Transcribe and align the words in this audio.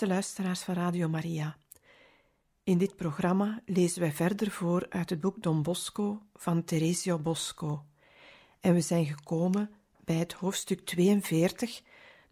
Beste 0.00 0.14
luisteraars 0.14 0.62
van 0.62 0.74
Radio 0.74 1.08
Maria, 1.08 1.56
in 2.62 2.78
dit 2.78 2.96
programma 2.96 3.62
lezen 3.64 4.00
wij 4.00 4.12
verder 4.12 4.50
voor 4.50 4.86
uit 4.88 5.10
het 5.10 5.20
boek 5.20 5.42
Don 5.42 5.62
Bosco 5.62 6.22
van 6.34 6.64
Teresio 6.64 7.18
Bosco. 7.18 7.84
En 8.60 8.74
we 8.74 8.80
zijn 8.80 9.06
gekomen 9.06 9.70
bij 10.04 10.16
het 10.16 10.32
hoofdstuk 10.32 10.80
42, 10.80 11.82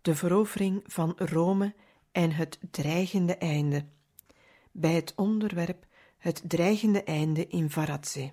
de 0.02 0.14
verovering 0.14 0.82
van 0.86 1.12
Rome 1.16 1.74
en 2.12 2.32
het 2.32 2.58
dreigende 2.70 3.36
einde. 3.36 3.86
Bij 4.72 4.94
het 4.94 5.12
onderwerp 5.16 5.86
het 6.18 6.42
dreigende 6.46 7.02
einde 7.02 7.46
in 7.46 7.70
Varazze. 7.70 8.32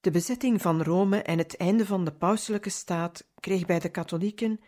De 0.00 0.10
bezetting 0.10 0.62
van 0.62 0.82
Rome 0.82 1.22
en 1.22 1.38
het 1.38 1.56
einde 1.56 1.86
van 1.86 2.04
de 2.04 2.12
pauselijke 2.12 2.70
staat 2.70 3.26
kreeg 3.40 3.66
bij 3.66 3.78
de 3.78 3.88
katholieken 3.88 4.60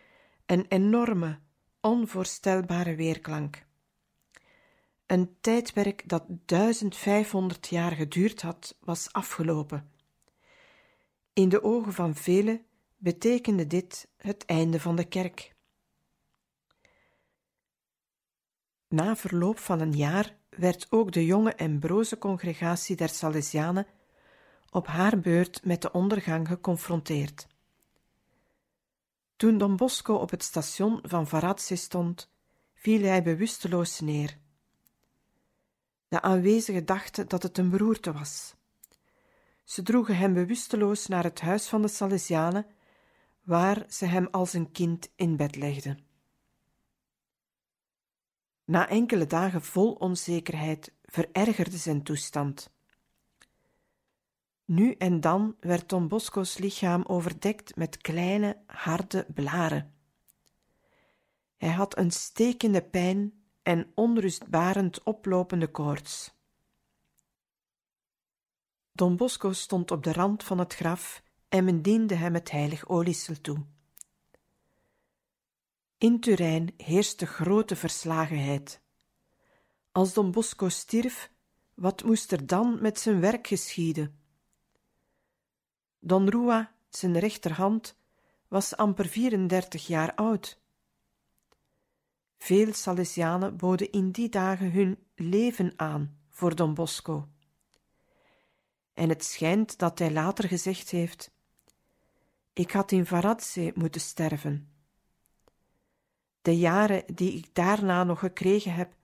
een 0.45 0.65
enorme, 0.67 1.39
onvoorstelbare 1.81 2.95
weerklank. 2.95 3.65
Een 5.05 5.35
tijdperk 5.41 6.09
dat 6.09 6.23
1500 6.45 7.67
jaar 7.67 7.91
geduurd 7.91 8.41
had, 8.41 8.77
was 8.79 9.13
afgelopen. 9.13 9.91
In 11.33 11.49
de 11.49 11.63
ogen 11.63 11.93
van 11.93 12.15
velen 12.15 12.65
betekende 12.97 13.67
dit 13.67 14.07
het 14.17 14.45
einde 14.45 14.79
van 14.79 14.95
de 14.95 15.05
kerk. 15.05 15.55
Na 18.87 19.15
verloop 19.15 19.59
van 19.59 19.79
een 19.79 19.93
jaar 19.93 20.35
werd 20.49 20.87
ook 20.89 21.11
de 21.11 21.25
jonge 21.25 21.53
en 21.53 21.79
broze 21.79 22.17
congregatie 22.17 22.95
der 22.95 23.09
Salesianen 23.09 23.87
op 24.69 24.87
haar 24.87 25.19
beurt 25.19 25.65
met 25.65 25.81
de 25.81 25.91
ondergang 25.91 26.47
geconfronteerd. 26.47 27.47
Toen 29.41 29.57
Don 29.57 29.75
Bosco 29.75 30.13
op 30.15 30.29
het 30.29 30.43
station 30.43 30.99
van 31.03 31.27
Varazze 31.27 31.75
stond, 31.75 32.29
viel 32.73 33.01
hij 33.01 33.23
bewusteloos 33.23 33.99
neer. 33.99 34.37
De 36.07 36.21
aanwezigen 36.21 36.85
dachten 36.85 37.27
dat 37.27 37.43
het 37.43 37.57
een 37.57 37.69
beroerte 37.69 38.11
was. 38.11 38.55
Ze 39.63 39.83
droegen 39.83 40.17
hem 40.17 40.33
bewusteloos 40.33 41.07
naar 41.07 41.23
het 41.23 41.41
huis 41.41 41.67
van 41.67 41.81
de 41.81 41.87
Salesianen, 41.87 42.65
waar 43.43 43.85
ze 43.89 44.05
hem 44.05 44.27
als 44.31 44.53
een 44.53 44.71
kind 44.71 45.09
in 45.15 45.35
bed 45.35 45.55
legden. 45.55 45.99
Na 48.65 48.89
enkele 48.89 49.25
dagen 49.25 49.61
vol 49.61 49.91
onzekerheid 49.91 50.93
verergerde 51.05 51.77
zijn 51.77 52.03
toestand. 52.03 52.71
Nu 54.71 54.91
en 54.91 55.21
dan 55.21 55.55
werd 55.59 55.89
Don 55.89 56.07
Bosco's 56.07 56.57
lichaam 56.57 57.03
overdekt 57.07 57.75
met 57.75 57.97
kleine, 57.97 58.57
harde 58.65 59.25
blaren. 59.33 59.93
Hij 61.57 61.69
had 61.69 61.97
een 61.97 62.11
stekende 62.11 62.81
pijn 62.81 63.43
en 63.63 63.91
onrustbarend 63.95 65.03
oplopende 65.03 65.67
koorts. 65.67 66.33
Don 68.91 69.15
Bosco 69.15 69.53
stond 69.53 69.91
op 69.91 70.03
de 70.03 70.13
rand 70.13 70.43
van 70.43 70.59
het 70.59 70.73
graf 70.73 71.23
en 71.49 71.63
men 71.63 71.81
diende 71.81 72.15
hem 72.15 72.33
het 72.33 72.51
heilig 72.51 72.87
oliesel 72.87 73.41
toe. 73.41 73.65
In 75.97 76.19
Turijn 76.19 76.73
heerste 76.77 77.25
grote 77.25 77.75
verslagenheid. 77.75 78.81
Als 79.91 80.13
Don 80.13 80.31
Bosco 80.31 80.69
stierf, 80.69 81.31
wat 81.73 82.03
moest 82.03 82.31
er 82.31 82.47
dan 82.47 82.81
met 82.81 82.99
zijn 82.99 83.19
werk 83.19 83.47
geschieden? 83.47 84.20
Don 86.03 86.29
Rua, 86.29 86.71
zijn 86.89 87.19
rechterhand, 87.19 87.95
was 88.47 88.75
amper 88.75 89.05
34 89.05 89.87
jaar 89.87 90.15
oud. 90.15 90.59
Veel 92.37 92.73
Salesianen 92.73 93.57
boden 93.57 93.91
in 93.91 94.11
die 94.11 94.29
dagen 94.29 94.71
hun 94.71 94.97
leven 95.15 95.73
aan 95.75 96.17
voor 96.29 96.55
Don 96.55 96.73
Bosco. 96.73 97.27
En 98.93 99.09
het 99.09 99.23
schijnt 99.23 99.77
dat 99.77 99.99
hij 99.99 100.11
later 100.11 100.47
gezegd 100.47 100.89
heeft: 100.89 101.31
Ik 102.53 102.71
had 102.71 102.91
in 102.91 103.05
Varazze 103.05 103.71
moeten 103.75 104.01
sterven. 104.01 104.71
De 106.41 106.57
jaren 106.57 107.03
die 107.13 107.33
ik 107.33 107.55
daarna 107.55 108.03
nog 108.03 108.19
gekregen 108.19 108.73
heb, 108.73 108.95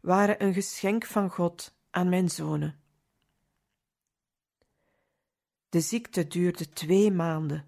waren 0.00 0.42
een 0.42 0.54
geschenk 0.54 1.04
van 1.04 1.30
God 1.30 1.74
aan 1.90 2.08
mijn 2.08 2.30
zonen. 2.30 2.83
De 5.74 5.80
ziekte 5.80 6.26
duurde 6.26 6.68
twee 6.68 7.10
maanden. 7.10 7.64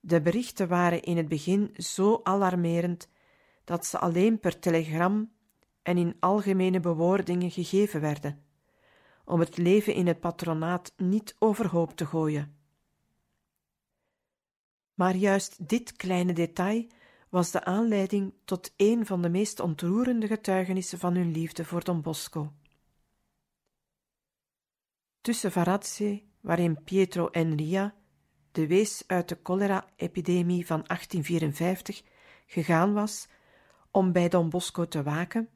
De 0.00 0.20
berichten 0.20 0.68
waren 0.68 1.02
in 1.02 1.16
het 1.16 1.28
begin 1.28 1.74
zo 1.76 2.20
alarmerend 2.22 3.08
dat 3.64 3.86
ze 3.86 3.98
alleen 3.98 4.40
per 4.40 4.58
telegram 4.58 5.32
en 5.82 5.98
in 5.98 6.16
algemene 6.20 6.80
bewoordingen 6.80 7.50
gegeven 7.50 8.00
werden, 8.00 8.44
om 9.24 9.40
het 9.40 9.56
leven 9.56 9.94
in 9.94 10.06
het 10.06 10.20
patronaat 10.20 10.92
niet 10.96 11.36
overhoop 11.38 11.96
te 11.96 12.06
gooien. 12.06 12.56
Maar 14.94 15.14
juist 15.14 15.68
dit 15.68 15.92
kleine 15.92 16.32
detail 16.32 16.86
was 17.28 17.50
de 17.50 17.64
aanleiding 17.64 18.34
tot 18.44 18.72
een 18.76 19.06
van 19.06 19.22
de 19.22 19.28
meest 19.28 19.60
ontroerende 19.60 20.26
getuigenissen 20.26 20.98
van 20.98 21.14
hun 21.14 21.32
liefde 21.32 21.64
voor 21.64 21.84
Don 21.84 22.02
Bosco. 22.02 22.52
Tussen 25.20 25.52
Varazze 25.52 26.34
waarin 26.46 26.82
Pietro 26.84 27.28
Enria, 27.28 27.94
de 28.52 28.66
wees 28.66 29.02
uit 29.06 29.28
de 29.28 29.38
cholera-epidemie 29.42 30.66
van 30.66 30.82
1854, 30.86 32.02
gegaan 32.46 32.92
was 32.92 33.28
om 33.90 34.12
bij 34.12 34.28
Don 34.28 34.48
Bosco 34.48 34.88
te 34.88 35.02
waken, 35.02 35.48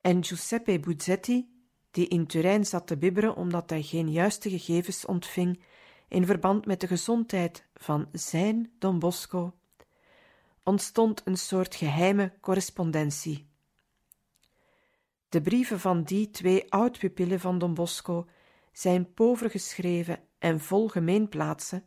en 0.00 0.24
Giuseppe 0.24 0.80
Buzzetti, 0.80 1.48
die 1.90 2.08
in 2.08 2.26
Turijn 2.26 2.64
zat 2.64 2.86
te 2.86 2.96
bibberen 2.96 3.36
omdat 3.36 3.70
hij 3.70 3.82
geen 3.82 4.10
juiste 4.10 4.50
gegevens 4.50 5.04
ontving 5.04 5.62
in 6.08 6.26
verband 6.26 6.66
met 6.66 6.80
de 6.80 6.86
gezondheid 6.86 7.66
van 7.74 8.08
zijn 8.12 8.72
Don 8.78 8.98
Bosco, 8.98 9.54
ontstond 10.62 11.22
een 11.24 11.38
soort 11.38 11.74
geheime 11.74 12.32
correspondentie. 12.40 13.48
De 15.28 15.40
brieven 15.40 15.80
van 15.80 16.02
die 16.02 16.30
twee 16.30 16.72
oud-pupillen 16.72 17.40
van 17.40 17.58
Don 17.58 17.74
Bosco 17.74 18.26
zijn 18.72 19.14
pover 19.14 19.50
geschreven 19.50 20.20
en 20.38 20.60
vol 20.60 20.88
gemeenplaatsen, 20.88 21.84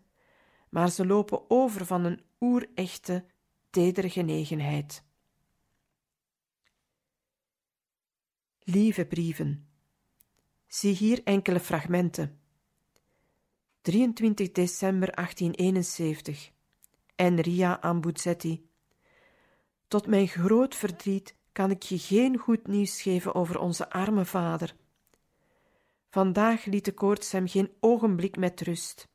maar 0.70 0.90
ze 0.90 1.06
lopen 1.06 1.50
over 1.50 1.86
van 1.86 2.06
een 2.06 2.22
oerechte, 2.40 3.26
tedere 3.70 4.10
genegenheid. 4.10 5.04
Lieve 8.60 9.06
brieven, 9.06 9.68
zie 10.68 10.96
hier 10.96 11.24
enkele 11.24 11.60
fragmenten. 11.60 12.40
23 13.82 14.52
december 14.52 15.12
1871 15.16 16.52
en 17.16 17.42
Ria 17.42 17.78
Ambuzzetti. 17.82 18.70
Tot 19.88 20.08
mijn 20.08 20.28
groot 20.28 20.76
verdriet 20.76 21.36
kan 21.52 21.72
ik 21.72 21.84
je 21.84 22.00
geen 22.00 22.38
goed 22.38 22.68
nieuws 22.68 23.02
geven 23.02 23.36
over 23.36 23.60
onze 23.60 23.90
arme 23.90 24.26
vader. 24.26 24.76
Vandaag 26.16 26.66
liet 26.66 26.86
de 26.86 26.94
koorts 26.94 27.32
hem 27.32 27.48
geen 27.48 27.74
ogenblik 27.80 28.38
met 28.38 28.62
rust. 28.62 29.08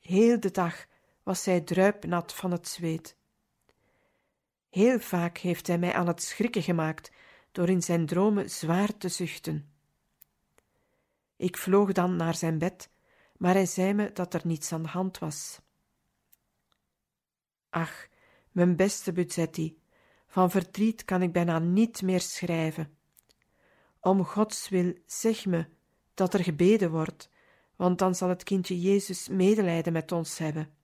Heel 0.00 0.40
de 0.40 0.50
dag 0.50 0.86
was 1.22 1.44
hij 1.44 1.60
druipnat 1.60 2.34
van 2.34 2.50
het 2.50 2.68
zweet. 2.68 3.16
Heel 4.70 4.98
vaak 4.98 5.38
heeft 5.38 5.66
hij 5.66 5.78
mij 5.78 5.92
aan 5.92 6.06
het 6.06 6.22
schrikken 6.22 6.62
gemaakt 6.62 7.12
door 7.52 7.68
in 7.68 7.82
zijn 7.82 8.06
dromen 8.06 8.50
zwaar 8.50 8.96
te 8.96 9.08
zuchten. 9.08 9.72
Ik 11.36 11.56
vloog 11.56 11.92
dan 11.92 12.16
naar 12.16 12.34
zijn 12.34 12.58
bed, 12.58 12.90
maar 13.36 13.54
hij 13.54 13.66
zei 13.66 13.92
me 13.94 14.12
dat 14.12 14.34
er 14.34 14.42
niets 14.44 14.72
aan 14.72 14.82
de 14.82 14.88
hand 14.88 15.18
was. 15.18 15.60
Ach, 17.70 18.08
mijn 18.52 18.76
beste 18.76 19.12
Buzzetti, 19.12 19.78
Van 20.26 20.50
verdriet 20.50 21.04
kan 21.04 21.22
ik 21.22 21.32
bijna 21.32 21.58
niet 21.58 22.02
meer 22.02 22.20
schrijven. 22.20 22.96
Om 24.00 24.24
Gods 24.24 24.68
wil, 24.68 24.94
zeg 25.06 25.46
me 25.46 25.73
dat 26.14 26.34
er 26.34 26.42
gebeden 26.44 26.90
wordt, 26.90 27.28
want 27.76 27.98
dan 27.98 28.14
zal 28.14 28.28
het 28.28 28.42
kindje 28.42 28.80
Jezus 28.80 29.28
medelijden 29.28 29.92
met 29.92 30.12
ons 30.12 30.38
hebben. 30.38 30.74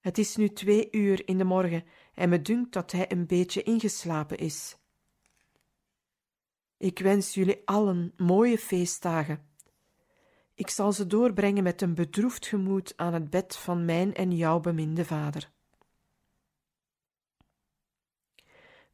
Het 0.00 0.18
is 0.18 0.36
nu 0.36 0.48
twee 0.48 0.88
uur 0.90 1.28
in 1.28 1.38
de 1.38 1.44
morgen 1.44 1.84
en 2.14 2.28
me 2.28 2.42
dunkt 2.42 2.72
dat 2.72 2.92
hij 2.92 3.12
een 3.12 3.26
beetje 3.26 3.62
ingeslapen 3.62 4.38
is. 4.38 4.76
Ik 6.76 6.98
wens 6.98 7.34
jullie 7.34 7.62
allen 7.64 8.12
mooie 8.16 8.58
feestdagen. 8.58 9.46
Ik 10.54 10.70
zal 10.70 10.92
ze 10.92 11.06
doorbrengen 11.06 11.62
met 11.62 11.82
een 11.82 11.94
bedroefd 11.94 12.46
gemoed 12.46 12.92
aan 12.96 13.14
het 13.14 13.30
bed 13.30 13.56
van 13.56 13.84
mijn 13.84 14.14
en 14.14 14.36
jouw 14.36 14.60
beminde 14.60 15.04
vader. 15.04 15.50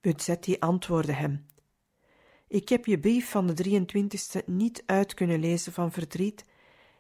Buzzetti 0.01 0.57
antwoordde 0.59 1.13
hem: 1.13 1.47
Ik 2.55 2.69
heb 2.69 2.87
je 2.87 2.99
brief 2.99 3.31
van 3.31 3.47
de 3.47 3.83
23e 3.83 4.45
niet 4.47 4.83
uit 4.87 5.15
kunnen 5.15 5.41
lezen 5.41 5.73
van 5.73 5.93
verdriet, 5.93 6.45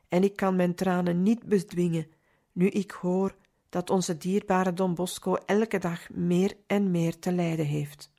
en 0.08 0.22
ik 0.22 0.36
kan 0.36 0.56
mijn 0.56 0.74
tranen 0.74 1.22
niet 1.22 1.44
bedwingen 1.44 2.06
nu 2.52 2.68
ik 2.68 2.90
hoor 2.90 3.36
dat 3.68 3.90
onze 3.90 4.16
dierbare 4.16 4.72
Don 4.72 4.94
Bosco 4.94 5.34
elke 5.34 5.78
dag 5.78 6.10
meer 6.10 6.56
en 6.66 6.90
meer 6.90 7.18
te 7.18 7.32
lijden 7.32 7.66
heeft. 7.66 8.10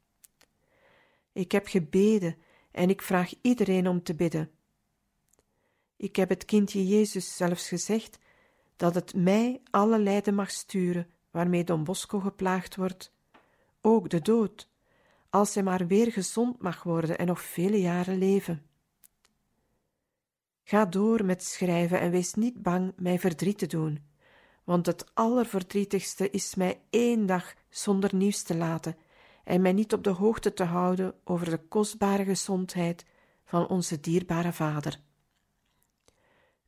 Ik 1.33 1.51
heb 1.51 1.67
gebeden 1.67 2.35
en 2.71 2.89
ik 2.89 3.01
vraag 3.01 3.33
iedereen 3.41 3.87
om 3.87 4.03
te 4.03 4.15
bidden. 4.15 4.51
Ik 5.97 6.15
heb 6.15 6.29
het 6.29 6.45
kindje 6.45 6.87
Jezus 6.87 7.35
zelfs 7.35 7.67
gezegd 7.67 8.19
dat 8.75 8.95
het 8.95 9.13
mij 9.15 9.61
alle 9.69 9.99
lijden 9.99 10.35
mag 10.35 10.51
sturen 10.51 11.09
waarmee 11.31 11.63
Don 11.63 11.83
Bosco 11.83 12.19
geplaagd 12.19 12.75
wordt, 12.75 13.11
ook 13.81 14.09
de 14.09 14.21
dood, 14.21 14.69
als 15.35 15.53
hij 15.53 15.63
maar 15.63 15.87
weer 15.87 16.11
gezond 16.11 16.61
mag 16.61 16.83
worden 16.83 17.17
en 17.17 17.27
nog 17.27 17.41
vele 17.41 17.81
jaren 17.81 18.17
leven. 18.17 18.65
Ga 20.63 20.85
door 20.85 21.25
met 21.25 21.43
schrijven 21.43 21.99
en 21.99 22.11
wees 22.11 22.33
niet 22.33 22.61
bang 22.61 22.93
mij 22.97 23.19
verdriet 23.19 23.57
te 23.57 23.67
doen, 23.67 24.03
want 24.63 24.85
het 24.85 25.05
allerverdrietigste 25.13 26.29
is 26.29 26.55
mij 26.55 26.81
één 26.89 27.25
dag 27.25 27.53
zonder 27.69 28.15
nieuws 28.15 28.41
te 28.41 28.55
laten 28.55 28.97
en 29.43 29.61
mij 29.61 29.73
niet 29.73 29.93
op 29.93 30.03
de 30.03 30.09
hoogte 30.09 30.53
te 30.53 30.63
houden 30.63 31.13
over 31.23 31.49
de 31.49 31.57
kostbare 31.67 32.23
gezondheid 32.23 33.05
van 33.45 33.67
onze 33.67 33.99
dierbare 33.99 34.53
vader. 34.53 34.99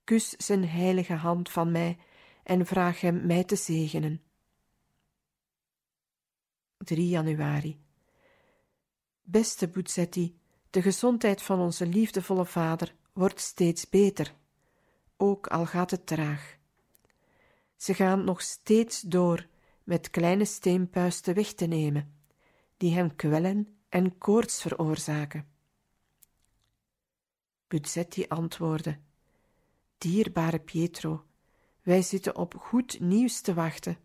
Kus 0.04 0.30
zijn 0.30 0.68
heilige 0.68 1.14
hand 1.14 1.50
van 1.50 1.72
mij 1.72 1.98
en 2.44 2.66
vraag 2.66 3.02
hem 3.02 3.26
mij 3.26 3.44
te 3.44 3.56
zegenen. 3.56 4.22
3 6.78 7.08
januari. 7.08 7.86
Beste 9.30 9.68
Buzzetti, 9.68 10.40
de 10.70 10.82
gezondheid 10.82 11.42
van 11.42 11.60
onze 11.60 11.86
liefdevolle 11.86 12.46
vader 12.46 12.96
wordt 13.14 13.40
steeds 13.40 13.90
beter, 13.90 14.34
ook 15.18 15.48
al 15.48 15.66
gaat 15.66 15.92
het 15.92 16.06
traag. 16.06 16.58
Ze 17.76 17.94
gaan 17.94 18.24
nog 18.24 18.42
steeds 18.42 19.02
door 19.02 19.48
met 19.84 20.10
kleine 20.10 20.46
steenpuisten 20.46 21.34
weg 21.34 21.54
te 21.54 21.66
nemen, 21.66 22.14
die 22.78 22.94
hem 22.94 23.16
kwellen 23.16 23.78
en 23.90 24.18
koorts 24.18 24.62
veroorzaken. 24.62 25.48
Buzzetti 27.68 28.26
antwoordde: 28.28 28.98
Dierbare 29.98 30.60
Pietro, 30.60 31.26
wij 31.82 32.02
zitten 32.02 32.36
op 32.36 32.56
goed 32.56 33.00
nieuws 33.00 33.42
te 33.42 33.54
wachten. 33.54 33.98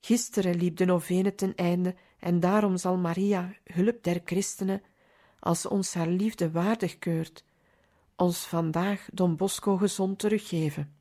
Gisteren 0.00 0.54
liep 0.54 0.76
de 0.76 0.84
novene 0.84 1.34
ten 1.34 1.54
einde 1.54 1.94
en 2.24 2.40
daarom 2.40 2.76
zal 2.76 2.96
Maria, 2.96 3.54
hulp 3.64 4.02
der 4.02 4.20
christenen, 4.24 4.82
als 5.38 5.66
ons 5.66 5.94
haar 5.94 6.08
liefde 6.08 6.50
waardig 6.50 6.98
keurt, 6.98 7.44
ons 8.16 8.46
vandaag 8.46 9.08
Don 9.12 9.36
Bosco 9.36 9.76
gezond 9.76 10.18
teruggeven. 10.18 10.96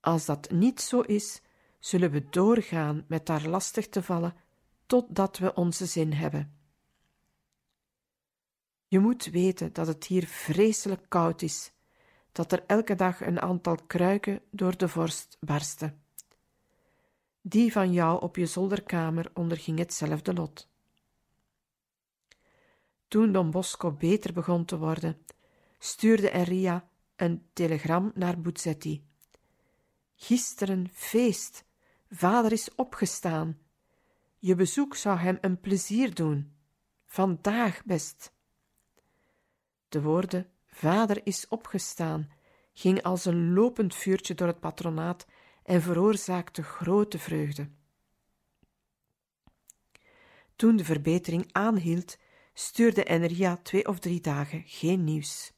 Als 0.00 0.24
dat 0.24 0.50
niet 0.50 0.80
zo 0.80 1.00
is, 1.00 1.40
zullen 1.78 2.10
we 2.10 2.28
doorgaan 2.30 3.04
met 3.08 3.26
daar 3.26 3.46
lastig 3.46 3.88
te 3.88 4.02
vallen, 4.02 4.34
totdat 4.86 5.38
we 5.38 5.54
onze 5.54 5.86
zin 5.86 6.12
hebben. 6.12 6.56
Je 8.86 8.98
moet 8.98 9.24
weten 9.24 9.72
dat 9.72 9.86
het 9.86 10.04
hier 10.04 10.26
vreselijk 10.26 11.04
koud 11.08 11.42
is, 11.42 11.72
dat 12.32 12.52
er 12.52 12.64
elke 12.66 12.94
dag 12.94 13.20
een 13.20 13.40
aantal 13.40 13.76
kruiken 13.86 14.40
door 14.50 14.76
de 14.76 14.88
vorst 14.88 15.36
barsten. 15.40 16.02
Die 17.48 17.72
van 17.72 17.92
jou 17.92 18.22
op 18.22 18.36
je 18.36 18.46
zolderkamer 18.46 19.30
onderging 19.34 19.78
hetzelfde 19.78 20.34
lot. 20.34 20.68
Toen 23.08 23.32
Don 23.32 23.50
Bosco 23.50 23.92
beter 23.92 24.32
begon 24.32 24.64
te 24.64 24.78
worden, 24.78 25.18
stuurde 25.78 26.30
Enria 26.30 26.88
een 27.16 27.48
telegram 27.52 28.12
naar 28.14 28.40
Buzzetti. 28.40 29.04
Gisteren 30.14 30.88
feest, 30.92 31.64
vader 32.10 32.52
is 32.52 32.74
opgestaan. 32.74 33.58
Je 34.38 34.54
bezoek 34.54 34.96
zou 34.96 35.18
hem 35.18 35.38
een 35.40 35.60
plezier 35.60 36.14
doen. 36.14 36.52
Vandaag 37.04 37.84
best. 37.84 38.32
De 39.88 40.02
woorden 40.02 40.50
vader 40.66 41.26
is 41.26 41.48
opgestaan 41.48 42.30
ging 42.72 43.02
als 43.02 43.24
een 43.24 43.52
lopend 43.52 43.94
vuurtje 43.94 44.34
door 44.34 44.46
het 44.46 44.60
patronaat 44.60 45.26
en 45.68 45.82
veroorzaakte 45.82 46.62
grote 46.62 47.18
vreugde. 47.18 47.68
Toen 50.56 50.76
de 50.76 50.84
verbetering 50.84 51.48
aanhield, 51.52 52.18
stuurde 52.52 53.04
Enria 53.04 53.56
twee 53.56 53.88
of 53.88 53.98
drie 53.98 54.20
dagen 54.20 54.62
geen 54.66 55.04
nieuws. 55.04 55.52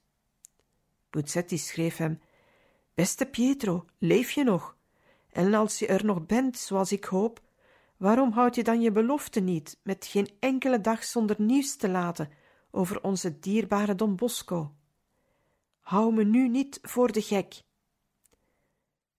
Buzzetti 1.10 1.58
schreef 1.58 1.96
hem: 1.96 2.20
Beste 2.94 3.26
Pietro, 3.26 3.84
leef 3.98 4.30
je 4.30 4.44
nog? 4.44 4.76
En 5.28 5.54
als 5.54 5.78
je 5.78 5.86
er 5.86 6.04
nog 6.04 6.26
bent, 6.26 6.58
zoals 6.58 6.92
ik 6.92 7.04
hoop, 7.04 7.40
waarom 7.96 8.32
houd 8.32 8.54
je 8.54 8.62
dan 8.62 8.80
je 8.80 8.92
belofte 8.92 9.40
niet 9.40 9.80
met 9.82 10.06
geen 10.06 10.28
enkele 10.40 10.80
dag 10.80 11.04
zonder 11.04 11.36
nieuws 11.38 11.76
te 11.76 11.88
laten 11.88 12.30
over 12.70 13.02
onze 13.02 13.38
dierbare 13.38 13.94
Don 13.94 14.16
Bosco? 14.16 14.74
Hou 15.80 16.14
me 16.14 16.24
nu 16.24 16.48
niet 16.48 16.78
voor 16.82 17.12
de 17.12 17.22
gek. 17.22 17.62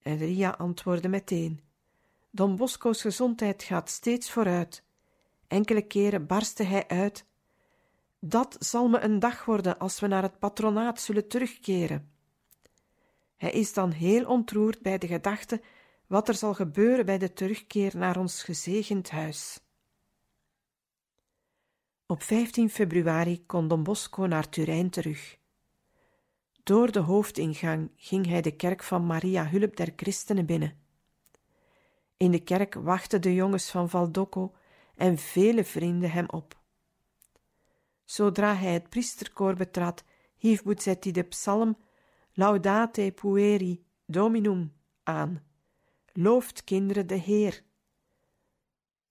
En 0.01 0.18
Ria 0.18 0.50
antwoordde 0.50 1.07
meteen: 1.07 1.62
Don 2.30 2.56
Bosco's 2.56 3.01
gezondheid 3.01 3.63
gaat 3.63 3.89
steeds 3.89 4.31
vooruit. 4.31 4.83
Enkele 5.48 5.81
keren 5.81 6.25
barstte 6.28 6.64
hij 6.64 6.87
uit: 6.87 7.25
Dat 8.19 8.56
zal 8.59 8.87
me 8.87 8.99
een 8.99 9.19
dag 9.19 9.45
worden 9.45 9.78
als 9.78 9.99
we 9.99 10.07
naar 10.07 10.21
het 10.21 10.40
patronaat 10.40 11.02
zullen 11.02 11.28
terugkeren. 11.28 12.11
Hij 13.37 13.52
is 13.52 13.73
dan 13.73 13.92
heel 13.92 14.25
ontroerd 14.25 14.81
bij 14.81 14.97
de 14.97 15.07
gedachte 15.07 15.61
wat 16.07 16.28
er 16.28 16.35
zal 16.35 16.54
gebeuren 16.54 17.06
bij 17.06 17.18
de 17.18 17.33
terugkeer 17.33 17.97
naar 17.97 18.18
ons 18.18 18.44
gezegend 18.44 19.09
huis. 19.09 19.59
Op 22.06 22.23
15 22.23 22.69
februari 22.69 23.45
kon 23.45 23.68
Don 23.68 23.83
Bosco 23.83 24.25
naar 24.25 24.49
Turijn 24.49 24.90
terug. 24.90 25.40
Door 26.63 26.91
de 26.91 26.99
hoofdingang 26.99 27.91
ging 27.95 28.25
hij 28.25 28.41
de 28.41 28.56
kerk 28.56 28.83
van 28.83 29.06
Maria 29.06 29.47
Hulp 29.47 29.75
der 29.75 29.94
Christenen 29.95 30.45
binnen. 30.45 30.80
In 32.18 32.31
de 32.31 32.39
kerk 32.39 32.73
wachten 32.73 33.21
de 33.21 33.33
jongens 33.33 33.71
van 33.71 33.89
Valdocco 33.89 34.56
en 34.95 35.18
vele 35.18 35.63
vrienden 35.63 36.11
hem 36.11 36.25
op. 36.30 36.59
Zodra 38.03 38.56
hij 38.56 38.73
het 38.73 38.89
priesterkoor 38.89 39.56
betrad, 39.56 40.03
hief 40.37 40.63
Buzzetti 40.63 41.11
de 41.11 41.23
psalm 41.23 41.77
Laudate 42.33 43.11
pueri 43.15 43.83
Dominum 44.06 44.73
aan. 45.03 45.44
Looft 46.13 46.63
kinderen 46.63 47.07
de 47.07 47.15
Heer. 47.15 47.63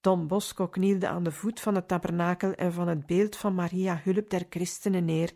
Don 0.01 0.27
Bosco 0.27 0.69
knielde 0.69 1.09
aan 1.09 1.23
de 1.23 1.33
voet 1.33 1.61
van 1.61 1.75
het 1.75 1.89
tabernakel 1.89 2.53
en 2.53 2.73
van 2.73 2.89
het 2.89 3.07
beeld 3.07 3.37
van 3.37 3.55
Maria 3.55 4.01
Hulp 4.05 4.31
der 4.31 4.47
Christenen 4.51 5.05
neer 5.05 5.33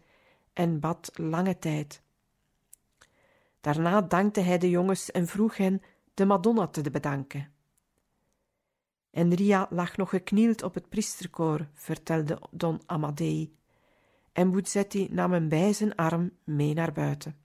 en 0.52 0.80
bad 0.80 1.11
lange 1.14 1.59
tijd. 1.59 2.03
Daarna 3.64 4.00
dankte 4.00 4.40
hij 4.40 4.59
de 4.59 4.71
jongens 4.71 5.11
en 5.11 5.26
vroeg 5.26 5.56
hen 5.56 5.83
de 6.14 6.25
Madonna 6.25 6.66
te 6.66 6.90
bedanken. 6.90 7.52
En 9.11 9.35
Ria 9.35 9.66
lag 9.71 9.97
nog 9.97 10.11
geknield 10.11 10.62
op 10.62 10.75
het 10.75 10.88
priesterkoor, 10.88 11.68
vertelde 11.73 12.38
Don 12.50 12.83
Amadei, 12.87 13.56
en 14.33 14.50
Buzzetti 14.50 15.09
nam 15.11 15.33
hem 15.33 15.49
bij 15.49 15.73
zijn 15.73 15.94
arm 15.94 16.30
mee 16.44 16.75
naar 16.75 16.92
buiten. 16.92 17.37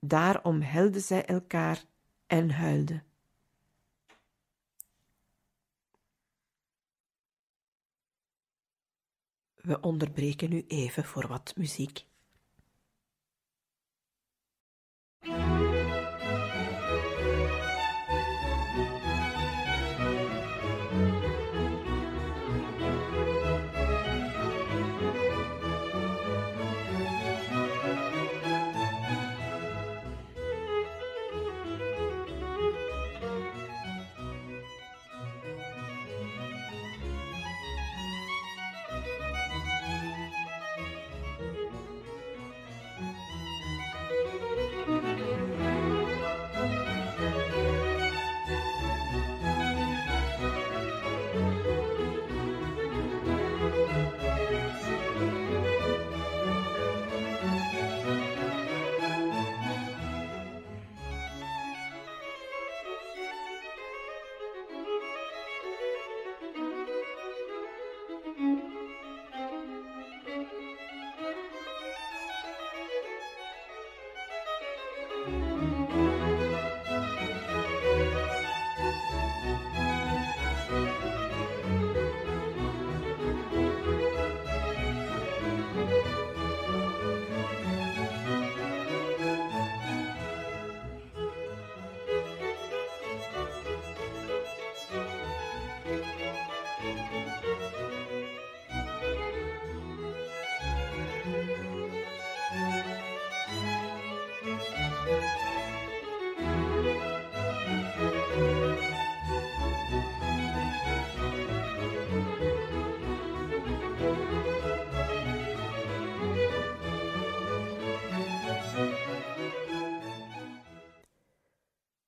Daar 0.00 0.44
omhelden 0.44 1.00
zij 1.00 1.24
elkaar 1.24 1.84
en 2.26 2.50
huilden. 2.50 3.04
We 9.54 9.80
onderbreken 9.80 10.50
nu 10.50 10.64
even 10.66 11.04
voor 11.04 11.28
wat 11.28 11.56
muziek. 11.56 12.06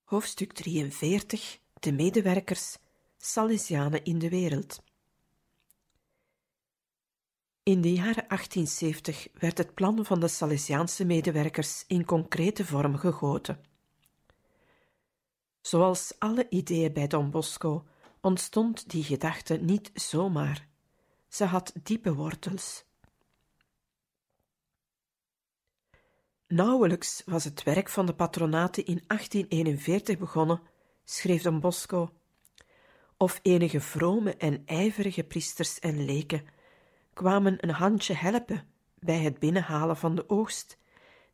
Hoofdstuk 0.05 0.53
43 0.53 1.61
De 1.81 1.93
medewerkers 1.93 2.77
Salesianen 3.23 4.05
in 4.05 4.19
de 4.19 4.29
wereld. 4.29 4.83
In 7.63 7.81
de 7.81 7.93
jaren 7.93 8.29
1870 8.29 9.29
werd 9.33 9.59
het 9.59 9.75
plan 9.75 10.05
van 10.05 10.21
de 10.21 10.29
Salesiaanse 10.29 11.05
medewerkers 11.05 11.85
in 11.87 12.05
concrete 12.05 12.65
vorm 12.65 12.97
gegoten. 12.97 13.61
Zoals 15.61 16.15
alle 16.19 16.47
ideeën 16.49 16.93
bij 16.93 17.07
Don 17.07 17.31
Bosco 17.31 17.87
ontstond 18.21 18.91
die 18.91 19.05
gedachte 19.05 19.57
niet 19.57 19.91
zomaar. 19.95 20.69
Ze 21.29 21.45
had 21.45 21.73
diepe 21.83 22.15
wortels. 22.15 22.85
Nauwelijks 26.47 27.23
was 27.27 27.45
het 27.45 27.63
werk 27.63 27.89
van 27.89 28.07
de 28.07 28.15
patronaten 28.15 28.85
in 28.85 29.03
1841 29.07 30.19
begonnen, 30.19 30.63
schreef 31.05 31.43
Don 31.43 31.61
Bosco, 31.61 32.20
of 33.21 33.41
enige 33.43 33.81
vrome 33.81 34.37
en 34.37 34.63
ijverige 34.67 35.25
priesters 35.25 35.79
en 35.79 36.05
leken 36.05 36.47
kwamen 37.13 37.57
een 37.61 37.71
handje 37.71 38.15
helpen 38.15 38.67
bij 38.99 39.19
het 39.19 39.39
binnenhalen 39.39 39.97
van 39.97 40.15
de 40.15 40.29
oogst, 40.29 40.79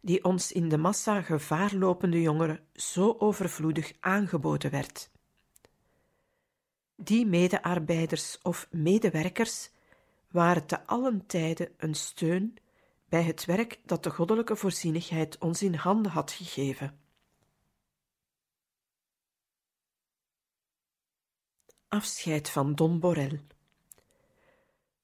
die 0.01 0.25
ons 0.25 0.53
in 0.53 0.69
de 0.69 0.77
massa 0.77 1.23
gevaarlopende 1.23 2.21
jongeren 2.21 2.61
zo 2.75 3.17
overvloedig 3.19 3.93
aangeboden 4.01 4.71
werd. 4.71 5.11
Die 6.97 7.27
medearbeiders 7.27 8.39
of 8.43 8.69
medewerkers 8.71 9.71
waren 10.31 10.67
te 10.67 10.87
allen 10.87 11.27
tijde 11.27 11.73
een 11.77 11.95
steun 11.95 12.57
bij 13.09 13.23
het 13.23 13.45
werk 13.45 13.81
dat 13.85 14.05
de 14.05 14.11
goddelijke 14.11 14.57
voorzienigheid 14.57 15.39
ons 15.39 15.63
in 15.63 15.75
handen 15.75 16.13
had 16.13 16.33
gegeven. 16.33 17.06
Afscheid 21.89 22.51
van 22.51 22.75
Don 22.75 23.01
Borel. 23.01 23.39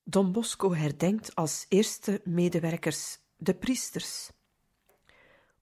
Don 0.03 0.33
Bosco 0.33 0.75
herdenkt 0.75 1.35
als 1.35 1.67
eerste 1.69 2.21
medewerkers 2.25 3.19
de 3.37 3.55
priesters. 3.55 4.31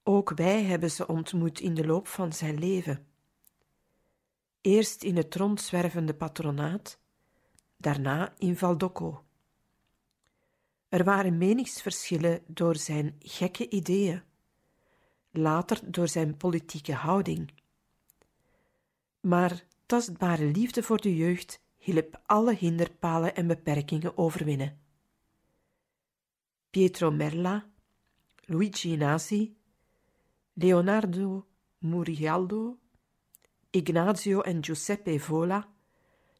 Ook 0.03 0.29
wij 0.35 0.63
hebben 0.63 0.91
ze 0.91 1.07
ontmoet 1.07 1.59
in 1.59 1.73
de 1.73 1.85
loop 1.85 2.07
van 2.07 2.33
zijn 2.33 2.59
leven. 2.59 3.07
Eerst 4.61 5.03
in 5.03 5.17
het 5.17 5.35
rondzwervende 5.35 6.13
patronaat, 6.13 6.99
daarna 7.77 8.33
in 8.37 8.57
Valdocco. 8.57 9.23
Er 10.89 11.03
waren 11.03 11.37
meningsverschillen 11.37 12.43
door 12.47 12.75
zijn 12.75 13.15
gekke 13.19 13.69
ideeën, 13.69 14.23
later 15.31 15.91
door 15.91 16.07
zijn 16.07 16.37
politieke 16.37 16.93
houding. 16.93 17.53
Maar 19.19 19.69
tastbare 19.91 20.45
liefde 20.45 20.83
voor 20.83 21.01
de 21.01 21.15
jeugd 21.15 21.63
hielp 21.77 22.21
alle 22.25 22.55
hinderpalen 22.55 23.35
en 23.35 23.47
beperkingen 23.47 24.17
overwinnen. 24.17 24.79
Pietro 26.69 27.11
Merla, 27.11 27.65
Luigi 28.35 28.95
Nasi, 28.95 29.57
Leonardo 30.53 31.47
Murialdo, 31.77 32.77
Ignazio 33.69 34.41
en 34.41 34.63
Giuseppe 34.63 35.19
Vola, 35.19 35.69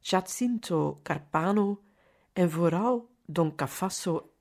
Giacinto 0.01 0.99
Carpano 1.03 1.83
en 2.33 2.51
vooral 2.51 3.09
Don 3.25 3.55
Cafasso 3.55 4.33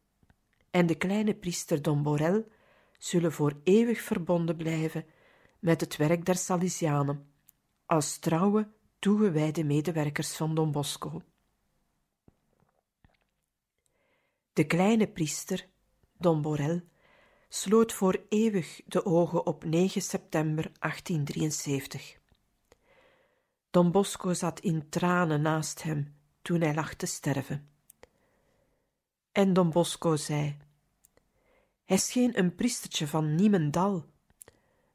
en 0.70 0.86
de 0.86 0.94
kleine 0.94 1.34
priester 1.34 1.82
Don 1.82 2.02
Borel 2.02 2.46
zullen 2.98 3.32
voor 3.32 3.60
eeuwig 3.64 4.00
verbonden 4.00 4.56
blijven 4.56 5.04
met 5.58 5.80
het 5.80 5.96
werk 5.96 6.24
der 6.24 6.36
Salesianen, 6.36 7.32
als 7.86 8.18
trouwe, 8.18 8.78
toegewijde 9.00 9.64
medewerkers 9.64 10.36
van 10.36 10.54
Don 10.54 10.72
Bosco. 10.72 11.22
De 14.52 14.64
kleine 14.66 15.08
priester, 15.08 15.68
Don 16.18 16.42
Borel, 16.42 16.80
sloot 17.48 17.92
voor 17.92 18.24
eeuwig 18.28 18.80
de 18.86 19.04
ogen 19.04 19.46
op 19.46 19.64
9 19.64 20.02
september 20.02 20.62
1873. 20.78 22.18
Don 23.70 23.90
Bosco 23.90 24.34
zat 24.34 24.60
in 24.60 24.88
tranen 24.88 25.42
naast 25.42 25.82
hem 25.82 26.16
toen 26.42 26.60
hij 26.60 26.74
lag 26.74 26.94
te 26.94 27.06
sterven. 27.06 27.68
En 29.32 29.52
Don 29.52 29.70
Bosco 29.70 30.16
zei: 30.16 30.56
Hij 31.84 31.98
scheen 31.98 32.38
een 32.38 32.54
priestertje 32.54 33.06
van 33.06 33.34
Niemendal, 33.34 34.04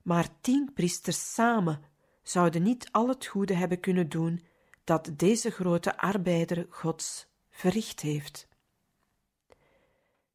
maar 0.02 0.42
tien 0.42 0.72
priesters 0.74 1.34
samen 1.34 1.84
zouden 2.26 2.64
niet 2.64 2.92
al 2.92 3.08
het 3.08 3.26
goede 3.26 3.54
hebben 3.54 3.80
kunnen 3.80 4.10
doen 4.10 4.44
dat 4.84 5.12
deze 5.16 5.50
grote 5.52 5.98
arbeider 5.98 6.66
Gods 6.70 7.28
verricht 7.50 8.02
heeft. 8.02 8.48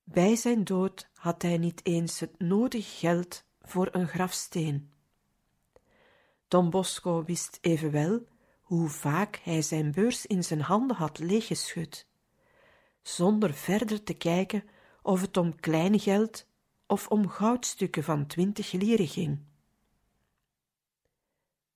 Bij 0.04 0.36
zijn 0.36 0.64
dood 0.64 1.08
had 1.14 1.42
hij 1.42 1.58
niet 1.58 1.80
eens 1.84 2.20
het 2.20 2.38
nodig 2.38 2.98
geld 2.98 3.44
voor 3.62 3.88
een 3.92 4.08
grafsteen. 4.08 4.90
Don 6.48 6.70
Bosco 6.70 7.24
wist 7.24 7.58
evenwel 7.60 8.26
hoe 8.60 8.88
vaak 8.88 9.40
hij 9.42 9.62
zijn 9.62 9.92
beurs 9.92 10.26
in 10.26 10.44
zijn 10.44 10.60
handen 10.60 10.96
had 10.96 11.18
leeggeschud 11.18 12.08
zonder 13.02 13.54
verder 13.54 14.02
te 14.02 14.14
kijken 14.14 14.64
of 15.02 15.20
het 15.20 15.36
om 15.36 15.60
klein 15.60 16.00
geld 16.00 16.46
of 16.86 17.08
om 17.08 17.28
goudstukken 17.28 18.04
van 18.04 18.26
twintig 18.26 18.72
lieren 18.72 19.08
ging. 19.08 19.38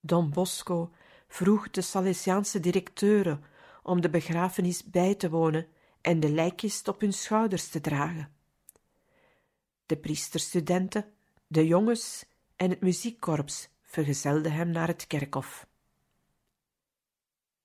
Don 0.06 0.30
Bosco 0.30 0.92
vroeg 1.28 1.70
de 1.70 1.80
Salesiaanse 1.80 2.60
directeuren 2.60 3.44
om 3.82 4.00
de 4.00 4.10
begrafenis 4.10 4.84
bij 4.84 5.14
te 5.14 5.30
wonen 5.30 5.66
en 6.00 6.20
de 6.20 6.30
lijkkist 6.30 6.88
op 6.88 7.00
hun 7.00 7.12
schouders 7.12 7.68
te 7.68 7.80
dragen. 7.80 8.32
De 9.86 9.96
priesterstudenten, 9.96 11.12
de 11.46 11.66
jongens 11.66 12.24
en 12.56 12.70
het 12.70 12.80
muziekkorps 12.80 13.68
vergezelden 13.82 14.52
hem 14.52 14.70
naar 14.70 14.86
het 14.86 15.06
kerkhof. 15.06 15.66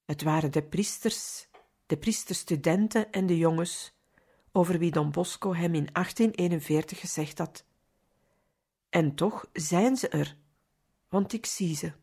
Het 0.06 0.24
waren 0.24 0.52
de 0.52 0.64
priesters 0.64 1.48
de 1.86 1.98
priesterstudenten 1.98 3.12
en 3.12 3.26
de 3.26 3.38
jongens, 3.38 3.94
over 4.52 4.80
wie 4.80 4.92
Don 4.92 5.12
Bosco 5.12 5.54
hem 5.54 5.76
in 5.76 5.90
1841 5.92 7.00
gezegd 7.00 7.38
had. 7.38 7.66
En 8.90 9.16
toch 9.16 9.50
zijn 9.54 9.98
ze 9.98 10.08
er, 10.08 10.38
want 11.10 11.34
ik 11.34 11.46
zie 11.46 11.76
ze. 11.76 11.94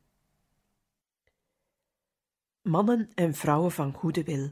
Mannen 2.66 3.11
en 3.14 3.35
vrouwen 3.35 3.73
van 3.73 3.92
goede 3.92 4.23
wil. 4.23 4.50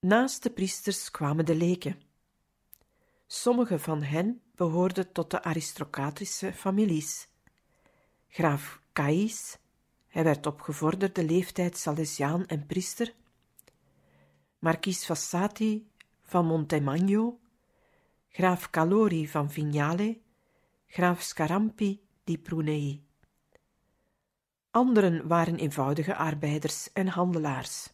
Naast 0.00 0.42
de 0.42 0.50
priesters 0.50 1.10
kwamen 1.10 1.44
de 1.44 1.54
leken. 1.54 2.00
Sommige 3.26 3.78
van 3.78 4.02
hen 4.02 4.42
behoorden 4.54 5.12
tot 5.12 5.30
de 5.30 5.42
aristocratische 5.42 6.52
families. 6.52 7.28
Graaf 8.28 8.82
Cais, 8.92 9.58
hij 10.06 10.24
werd 10.24 10.46
op 10.46 10.60
gevorderde 10.60 11.24
leeftijd 11.24 11.76
Salesiaan 11.76 12.46
en 12.46 12.66
priester. 12.66 13.14
Marquis 14.58 15.04
Fassati 15.04 15.90
van 16.22 16.46
Montemagno, 16.46 17.38
graaf 18.28 18.70
Calori 18.70 19.28
van 19.28 19.50
Vignale, 19.50 20.20
graaf 20.86 21.22
Scarampi 21.22 22.00
di 22.24 22.38
Prunei. 22.38 23.07
Anderen 24.70 25.26
waren 25.28 25.56
eenvoudige 25.56 26.14
arbeiders 26.16 26.92
en 26.92 27.08
handelaars. 27.08 27.92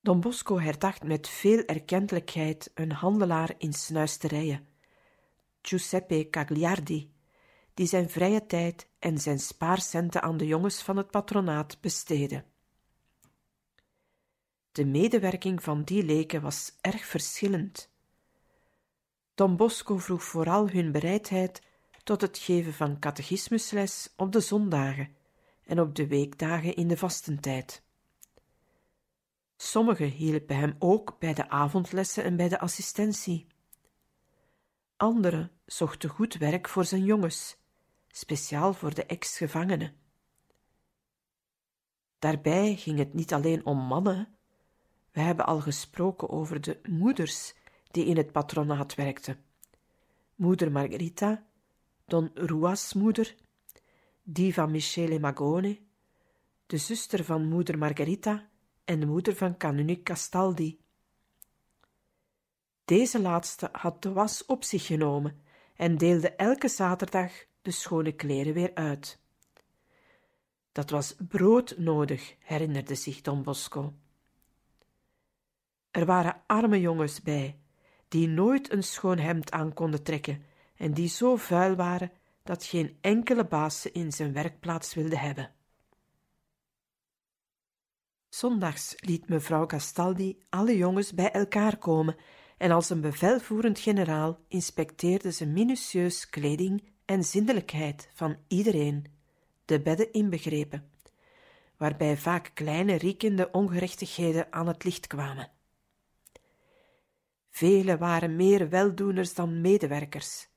Don 0.00 0.20
Bosco 0.20 0.58
herdacht 0.58 1.02
met 1.02 1.28
veel 1.28 1.64
erkentelijkheid 1.64 2.70
een 2.74 2.92
handelaar 2.92 3.54
in 3.58 3.72
snuisterijen, 3.72 4.68
Giuseppe 5.62 6.26
Cagliardi, 6.30 7.14
die 7.74 7.86
zijn 7.86 8.10
vrije 8.10 8.46
tijd 8.46 8.88
en 8.98 9.18
zijn 9.18 9.38
spaarcenten 9.38 10.22
aan 10.22 10.36
de 10.36 10.46
jongens 10.46 10.82
van 10.82 10.96
het 10.96 11.10
patronaat 11.10 11.80
besteedde. 11.80 12.44
De 14.72 14.84
medewerking 14.84 15.62
van 15.62 15.82
die 15.82 16.02
leken 16.02 16.42
was 16.42 16.76
erg 16.80 17.04
verschillend. 17.04 17.90
Don 19.34 19.56
Bosco 19.56 19.98
vroeg 19.98 20.24
vooral 20.24 20.68
hun 20.68 20.92
bereidheid 20.92 21.62
tot 22.06 22.20
het 22.20 22.38
geven 22.38 22.74
van 22.74 22.98
catechismusles 22.98 24.12
op 24.16 24.32
de 24.32 24.40
zondagen 24.40 25.16
en 25.64 25.80
op 25.80 25.94
de 25.94 26.06
weekdagen 26.06 26.74
in 26.74 26.88
de 26.88 26.96
vastentijd. 26.96 27.82
Sommigen 29.56 30.10
hielpen 30.10 30.56
hem 30.56 30.76
ook 30.78 31.18
bij 31.18 31.34
de 31.34 31.48
avondlessen 31.48 32.24
en 32.24 32.36
bij 32.36 32.48
de 32.48 32.58
assistentie. 32.58 33.46
Anderen 34.96 35.50
zochten 35.64 36.08
goed 36.08 36.34
werk 36.34 36.68
voor 36.68 36.84
zijn 36.84 37.04
jongens 37.04 37.56
speciaal 38.08 38.72
voor 38.74 38.94
de 38.94 39.04
ex-gevangenen. 39.04 39.94
Daarbij 42.18 42.76
ging 42.76 42.98
het 42.98 43.14
niet 43.14 43.32
alleen 43.32 43.66
om 43.66 43.78
mannen. 43.78 44.28
We 45.12 45.20
hebben 45.20 45.46
al 45.46 45.60
gesproken 45.60 46.28
over 46.28 46.60
de 46.60 46.80
moeders 46.88 47.54
die 47.90 48.04
in 48.04 48.16
het 48.16 48.32
patronaat 48.32 48.94
werkten. 48.94 49.44
Moeder 50.34 50.72
Margarita, 50.72 51.46
Don 52.08 52.30
Ruas 52.34 52.92
moeder, 52.92 53.34
die 54.22 54.54
van 54.54 54.70
Michele 54.70 55.18
Magone, 55.18 55.78
de 56.66 56.76
zuster 56.76 57.24
van 57.24 57.48
moeder 57.48 57.78
Margherita 57.78 58.48
en 58.84 59.00
de 59.00 59.06
moeder 59.06 59.36
van 59.36 59.56
kanunnik 59.56 60.04
Castaldi. 60.04 60.80
Deze 62.84 63.20
laatste 63.20 63.68
had 63.72 64.02
de 64.02 64.12
was 64.12 64.44
op 64.44 64.64
zich 64.64 64.86
genomen 64.86 65.42
en 65.76 65.96
deelde 65.96 66.30
elke 66.30 66.68
zaterdag 66.68 67.32
de 67.62 67.70
schone 67.70 68.12
kleren 68.12 68.54
weer 68.54 68.74
uit. 68.74 69.20
Dat 70.72 70.90
was 70.90 71.14
brood 71.28 71.74
nodig, 71.78 72.36
herinnerde 72.38 72.94
zich 72.94 73.20
Don 73.20 73.42
Bosco. 73.42 73.94
Er 75.90 76.06
waren 76.06 76.42
arme 76.46 76.80
jongens 76.80 77.22
bij, 77.22 77.58
die 78.08 78.28
nooit 78.28 78.72
een 78.72 78.84
schoon 78.84 79.18
hemd 79.18 79.50
aan 79.50 79.74
konden 79.74 80.02
trekken 80.02 80.44
en 80.76 80.92
die 80.92 81.08
zo 81.08 81.36
vuil 81.36 81.74
waren 81.74 82.12
dat 82.42 82.64
geen 82.64 82.98
enkele 83.00 83.46
baas 83.46 83.80
ze 83.80 83.92
in 83.92 84.12
zijn 84.12 84.32
werkplaats 84.32 84.94
wilde 84.94 85.18
hebben. 85.18 85.54
Zondags 88.28 88.94
liet 88.96 89.28
mevrouw 89.28 89.66
Castaldi 89.66 90.38
alle 90.48 90.76
jongens 90.76 91.12
bij 91.12 91.30
elkaar 91.30 91.76
komen 91.76 92.16
en 92.56 92.70
als 92.70 92.90
een 92.90 93.00
bevelvoerend 93.00 93.78
generaal 93.78 94.38
inspecteerde 94.48 95.32
ze 95.32 95.46
minutieus 95.46 96.28
kleding 96.28 96.88
en 97.04 97.24
zindelijkheid 97.24 98.10
van 98.14 98.36
iedereen, 98.48 99.04
de 99.64 99.80
bedden 99.80 100.12
inbegrepen, 100.12 100.90
waarbij 101.76 102.16
vaak 102.16 102.50
kleine 102.54 102.94
riekende 102.94 103.50
ongerechtigheden 103.50 104.52
aan 104.52 104.66
het 104.66 104.84
licht 104.84 105.06
kwamen. 105.06 105.50
Vele 107.50 107.98
waren 107.98 108.36
meer 108.36 108.68
weldoeners 108.68 109.34
dan 109.34 109.60
medewerkers. 109.60 110.48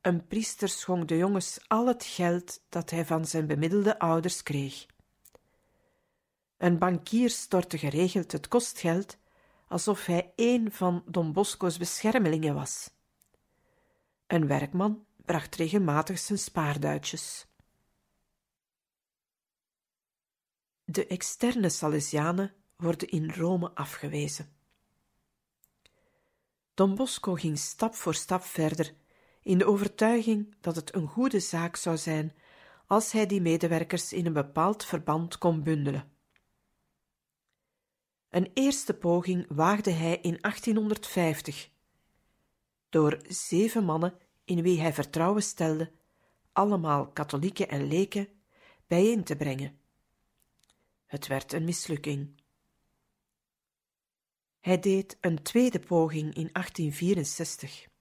Een 0.00 0.26
priester 0.26 0.68
schonk 0.68 1.08
de 1.08 1.16
jongens 1.16 1.68
al 1.68 1.86
het 1.86 2.04
geld 2.04 2.60
dat 2.68 2.90
hij 2.90 3.06
van 3.06 3.24
zijn 3.24 3.46
bemiddelde 3.46 3.98
ouders 3.98 4.42
kreeg. 4.42 4.86
Een 6.56 6.78
bankier 6.78 7.30
stortte 7.30 7.78
geregeld 7.78 8.32
het 8.32 8.48
kostgeld 8.48 9.18
alsof 9.68 10.06
hij 10.06 10.32
een 10.36 10.72
van 10.72 11.02
Don 11.06 11.32
Bosco's 11.32 11.78
beschermelingen 11.78 12.54
was. 12.54 12.90
Een 14.26 14.46
werkman 14.46 15.06
bracht 15.16 15.54
regelmatig 15.54 16.18
zijn 16.18 16.38
spaarduitjes. 16.38 17.46
De 20.84 21.06
externe 21.06 21.68
Salesianen 21.68 22.54
worden 22.76 23.08
in 23.08 23.30
Rome 23.30 23.70
afgewezen. 23.74 24.56
Don 26.74 26.94
Bosco 26.94 27.34
ging 27.34 27.58
stap 27.58 27.94
voor 27.94 28.14
stap 28.14 28.42
verder, 28.42 28.94
in 29.48 29.58
de 29.58 29.66
overtuiging 29.66 30.54
dat 30.60 30.76
het 30.76 30.94
een 30.94 31.06
goede 31.06 31.40
zaak 31.40 31.76
zou 31.76 31.96
zijn 31.96 32.32
als 32.86 33.12
hij 33.12 33.26
die 33.26 33.40
medewerkers 33.40 34.12
in 34.12 34.26
een 34.26 34.32
bepaald 34.32 34.84
verband 34.84 35.38
kon 35.38 35.62
bundelen. 35.62 36.12
Een 38.28 38.50
eerste 38.54 38.94
poging 38.94 39.46
waagde 39.48 39.90
hij 39.90 40.16
in 40.16 40.38
1850, 40.40 41.70
door 42.88 43.20
zeven 43.26 43.84
mannen 43.84 44.18
in 44.44 44.62
wie 44.62 44.80
hij 44.80 44.92
vertrouwen 44.92 45.42
stelde, 45.42 45.92
allemaal 46.52 47.06
katholieken 47.06 47.68
en 47.68 47.86
leken, 47.86 48.28
bijeen 48.86 49.24
te 49.24 49.36
brengen. 49.36 49.78
Het 51.06 51.26
werd 51.26 51.52
een 51.52 51.64
mislukking. 51.64 52.40
Hij 54.60 54.80
deed 54.80 55.16
een 55.20 55.42
tweede 55.42 55.80
poging 55.80 56.34
in 56.34 56.48
1864. 56.52 57.96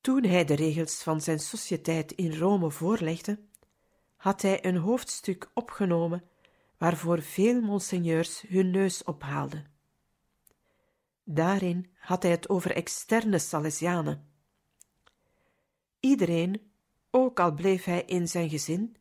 Toen 0.00 0.24
hij 0.24 0.44
de 0.44 0.54
regels 0.54 1.02
van 1.02 1.20
zijn 1.20 1.38
sociëteit 1.38 2.12
in 2.12 2.36
Rome 2.36 2.70
voorlegde, 2.70 3.38
had 4.16 4.42
hij 4.42 4.64
een 4.64 4.76
hoofdstuk 4.76 5.50
opgenomen 5.54 6.22
waarvoor 6.78 7.22
veel 7.22 7.60
monseigneurs 7.60 8.44
hun 8.48 8.70
neus 8.70 9.04
ophaalden. 9.04 9.66
Daarin 11.24 11.90
had 11.98 12.22
hij 12.22 12.32
het 12.32 12.48
over 12.48 12.74
externe 12.74 13.38
Salesianen. 13.38 14.26
Iedereen, 16.00 16.70
ook 17.10 17.40
al 17.40 17.52
bleef 17.52 17.84
hij 17.84 18.02
in 18.02 18.28
zijn 18.28 18.48
gezin, 18.48 18.96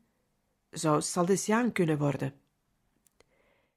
zou 0.70 1.02
Salesiaan 1.02 1.72
kunnen 1.72 1.98
worden. 1.98 2.34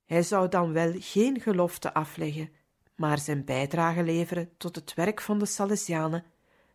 Hij 0.05 0.23
zou 0.23 0.49
dan 0.49 0.73
wel 0.73 0.93
geen 0.97 1.41
gelofte 1.41 1.95
afleggen, 1.95 2.53
maar 2.95 3.19
zijn 3.19 3.45
bijdrage 3.45 4.03
leveren 4.03 4.57
tot 4.57 4.77
het 4.77 4.95
werk 4.95 5.21
van 5.21 5.39
de 5.39 5.47
Salesianen 5.47 6.25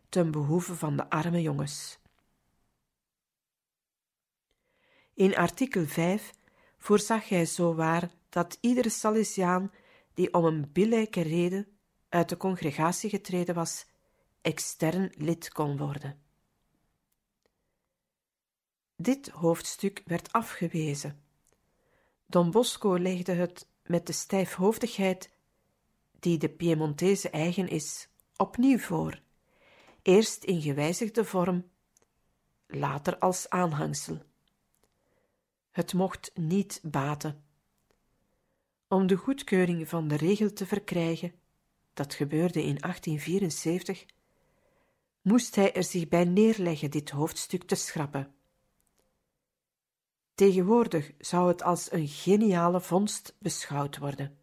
ten 0.08 0.30
behoeve 0.30 0.74
van 0.74 0.96
de 0.96 1.10
arme 1.10 1.42
jongens. 1.42 1.98
In 5.14 5.36
artikel 5.36 5.86
5 5.86 6.32
voorzag 6.78 7.28
hij 7.28 7.46
zowaar 7.46 8.10
dat 8.28 8.58
iedere 8.60 8.88
Salesiaan 8.88 9.72
die 10.14 10.34
om 10.34 10.44
een 10.44 10.72
billijke 10.72 11.20
reden 11.20 11.66
uit 12.08 12.28
de 12.28 12.36
congregatie 12.36 13.10
getreden 13.10 13.54
was, 13.54 13.86
extern 14.40 15.12
lid 15.14 15.52
kon 15.52 15.76
worden. 15.76 16.20
Dit 18.96 19.28
hoofdstuk 19.28 20.02
werd 20.04 20.32
afgewezen. 20.32 21.22
Don 22.26 22.50
Bosco 22.50 22.98
legde 22.98 23.32
het 23.32 23.68
met 23.82 24.06
de 24.06 24.12
stijfhoofdigheid 24.12 25.30
die 26.18 26.38
de 26.38 26.48
Piemontese 26.48 27.30
eigen 27.30 27.68
is, 27.68 28.08
opnieuw 28.36 28.78
voor, 28.78 29.20
eerst 30.06 30.44
in 30.44 30.62
gewijzigde 30.62 31.24
vorm, 31.24 31.70
later 32.66 33.18
als 33.18 33.48
aanhangsel. 33.48 34.22
Het 35.70 35.92
mocht 35.92 36.30
niet 36.34 36.80
baten. 36.82 37.44
Om 38.88 39.06
de 39.06 39.16
goedkeuring 39.16 39.88
van 39.88 40.08
de 40.08 40.16
regel 40.16 40.52
te 40.52 40.66
verkrijgen, 40.66 41.32
dat 41.94 42.14
gebeurde 42.14 42.62
in 42.62 42.78
1874, 42.78 44.06
moest 45.22 45.54
hij 45.54 45.74
er 45.74 45.84
zich 45.84 46.08
bij 46.08 46.24
neerleggen 46.24 46.90
dit 46.90 47.10
hoofdstuk 47.10 47.62
te 47.62 47.74
schrappen. 47.74 48.34
Tegenwoordig 50.34 51.12
zou 51.18 51.48
het 51.48 51.62
als 51.62 51.92
een 51.92 52.08
geniale 52.08 52.80
vondst 52.80 53.34
beschouwd 53.38 53.98
worden. 53.98 54.38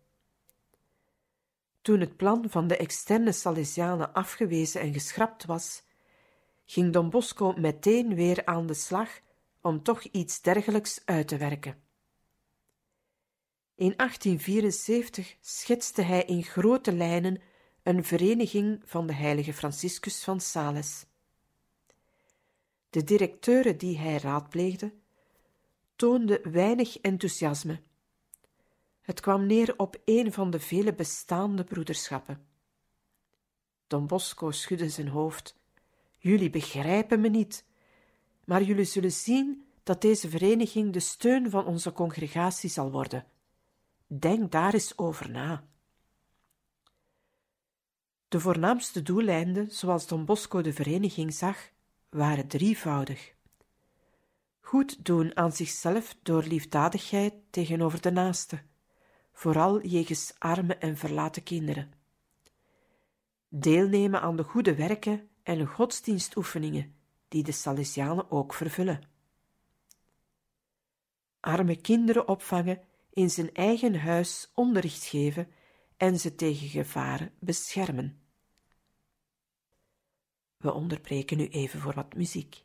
Toen 1.83 1.99
het 1.99 2.17
plan 2.17 2.49
van 2.49 2.67
de 2.67 2.77
externe 2.77 3.31
Salesianen 3.31 4.13
afgewezen 4.13 4.81
en 4.81 4.93
geschrapt 4.93 5.45
was, 5.45 5.83
ging 6.65 6.93
Don 6.93 7.09
Bosco 7.09 7.53
meteen 7.57 8.15
weer 8.15 8.45
aan 8.45 8.67
de 8.67 8.73
slag 8.73 9.19
om 9.61 9.83
toch 9.83 10.03
iets 10.03 10.41
dergelijks 10.41 11.01
uit 11.05 11.27
te 11.27 11.37
werken. 11.37 11.81
In 13.75 13.93
1874 13.97 15.35
schetste 15.41 16.01
hij 16.01 16.23
in 16.23 16.43
grote 16.43 16.93
lijnen 16.93 17.41
een 17.83 18.03
vereniging 18.03 18.81
van 18.85 19.07
de 19.07 19.13
heilige 19.13 19.53
Franciscus 19.53 20.23
van 20.23 20.41
Sales. 20.41 21.05
De 22.89 23.03
directeuren 23.03 23.77
die 23.77 23.97
hij 23.97 24.17
raadpleegde, 24.17 24.93
toonden 25.95 26.51
weinig 26.51 26.97
enthousiasme. 26.97 27.81
Het 29.03 29.19
kwam 29.19 29.45
neer 29.45 29.73
op 29.77 30.01
een 30.05 30.33
van 30.33 30.49
de 30.49 30.59
vele 30.59 30.93
bestaande 30.93 31.63
broederschappen. 31.63 32.45
Don 33.87 34.07
Bosco 34.07 34.51
schudde 34.51 34.89
zijn 34.89 35.07
hoofd. 35.07 35.55
Jullie 36.17 36.49
begrijpen 36.49 37.21
me 37.21 37.29
niet 37.29 37.65
maar 38.43 38.63
jullie 38.63 38.85
zullen 38.85 39.11
zien 39.11 39.65
dat 39.83 40.01
deze 40.01 40.29
vereniging 40.29 40.93
de 40.93 40.99
steun 40.99 41.49
van 41.49 41.65
onze 41.65 41.91
congregatie 41.91 42.69
zal 42.69 42.91
worden. 42.91 43.25
Denk 44.07 44.51
daar 44.51 44.73
eens 44.73 44.97
over 44.97 45.29
na. 45.29 45.63
De 48.27 48.39
voornaamste 48.39 49.01
doeleinden, 49.01 49.71
zoals 49.71 50.07
Don 50.07 50.25
Bosco 50.25 50.61
de 50.61 50.73
vereniging 50.73 51.33
zag, 51.33 51.69
waren 52.09 52.47
drievoudig. 52.47 53.33
Goed 54.59 55.05
doen 55.05 55.37
aan 55.37 55.51
zichzelf 55.51 56.15
door 56.23 56.43
liefdadigheid 56.43 57.33
tegenover 57.49 58.01
de 58.01 58.11
naaste, 58.11 58.61
vooral 59.33 59.81
jegens 59.81 60.33
arme 60.37 60.75
en 60.75 60.97
verlaten 60.97 61.43
kinderen. 61.43 61.91
Deelnemen 63.47 64.21
aan 64.21 64.35
de 64.35 64.43
goede 64.43 64.75
werken 64.75 65.29
en 65.43 65.65
godsdienstoefeningen 65.65 66.95
die 67.27 67.43
de 67.43 67.51
Salesianen 67.51 68.31
ook 68.31 68.53
vervullen. 68.53 69.01
Arme 71.39 71.75
kinderen 71.75 72.27
opvangen, 72.27 72.81
in 73.09 73.29
zijn 73.29 73.53
eigen 73.53 73.99
huis 73.99 74.51
onderricht 74.53 75.03
geven 75.03 75.47
en 75.97 76.19
ze 76.19 76.35
tegen 76.35 76.67
gevaren 76.67 77.31
beschermen. 77.39 78.21
We 80.57 80.73
onderbreken 80.73 81.37
nu 81.37 81.47
even 81.47 81.79
voor 81.79 81.93
wat 81.93 82.15
muziek. 82.15 82.63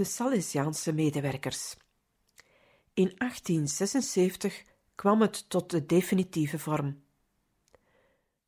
De 0.00 0.06
Salesiaanse 0.06 0.92
medewerkers. 0.92 1.76
In 2.94 3.12
1876 3.16 4.62
kwam 4.94 5.20
het 5.20 5.48
tot 5.48 5.70
de 5.70 5.86
definitieve 5.86 6.58
vorm. 6.58 7.02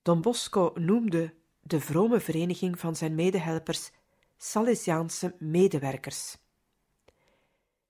Don 0.03 0.21
Bosco 0.21 0.73
noemde 0.75 1.35
de 1.61 1.81
vrome 1.81 2.21
vereniging 2.21 2.79
van 2.79 2.97
zijn 2.97 3.15
medehelpers 3.15 3.91
Salesiaanse 4.37 5.35
medewerkers. 5.39 6.37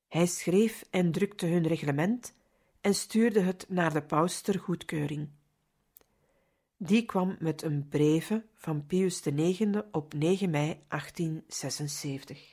Hij 0.09 0.27
schreef 0.27 0.85
en 0.91 1.13
drukte 1.13 1.47
hun 1.47 1.67
reglement 1.67 2.35
en 2.81 2.95
stuurde 2.95 3.41
het 3.41 3.67
naar 3.69 3.93
de 3.93 4.03
paus 4.03 4.41
ter 4.41 4.59
goedkeuring. 4.59 5.29
Die 6.77 7.05
kwam 7.05 7.37
met 7.39 7.63
een 7.63 7.89
breve 7.89 8.45
van 8.55 8.87
Pius 8.87 9.21
IX 9.27 9.67
op 9.91 10.15
9 10.15 10.51
mei 10.51 10.81
1876. 10.89 12.52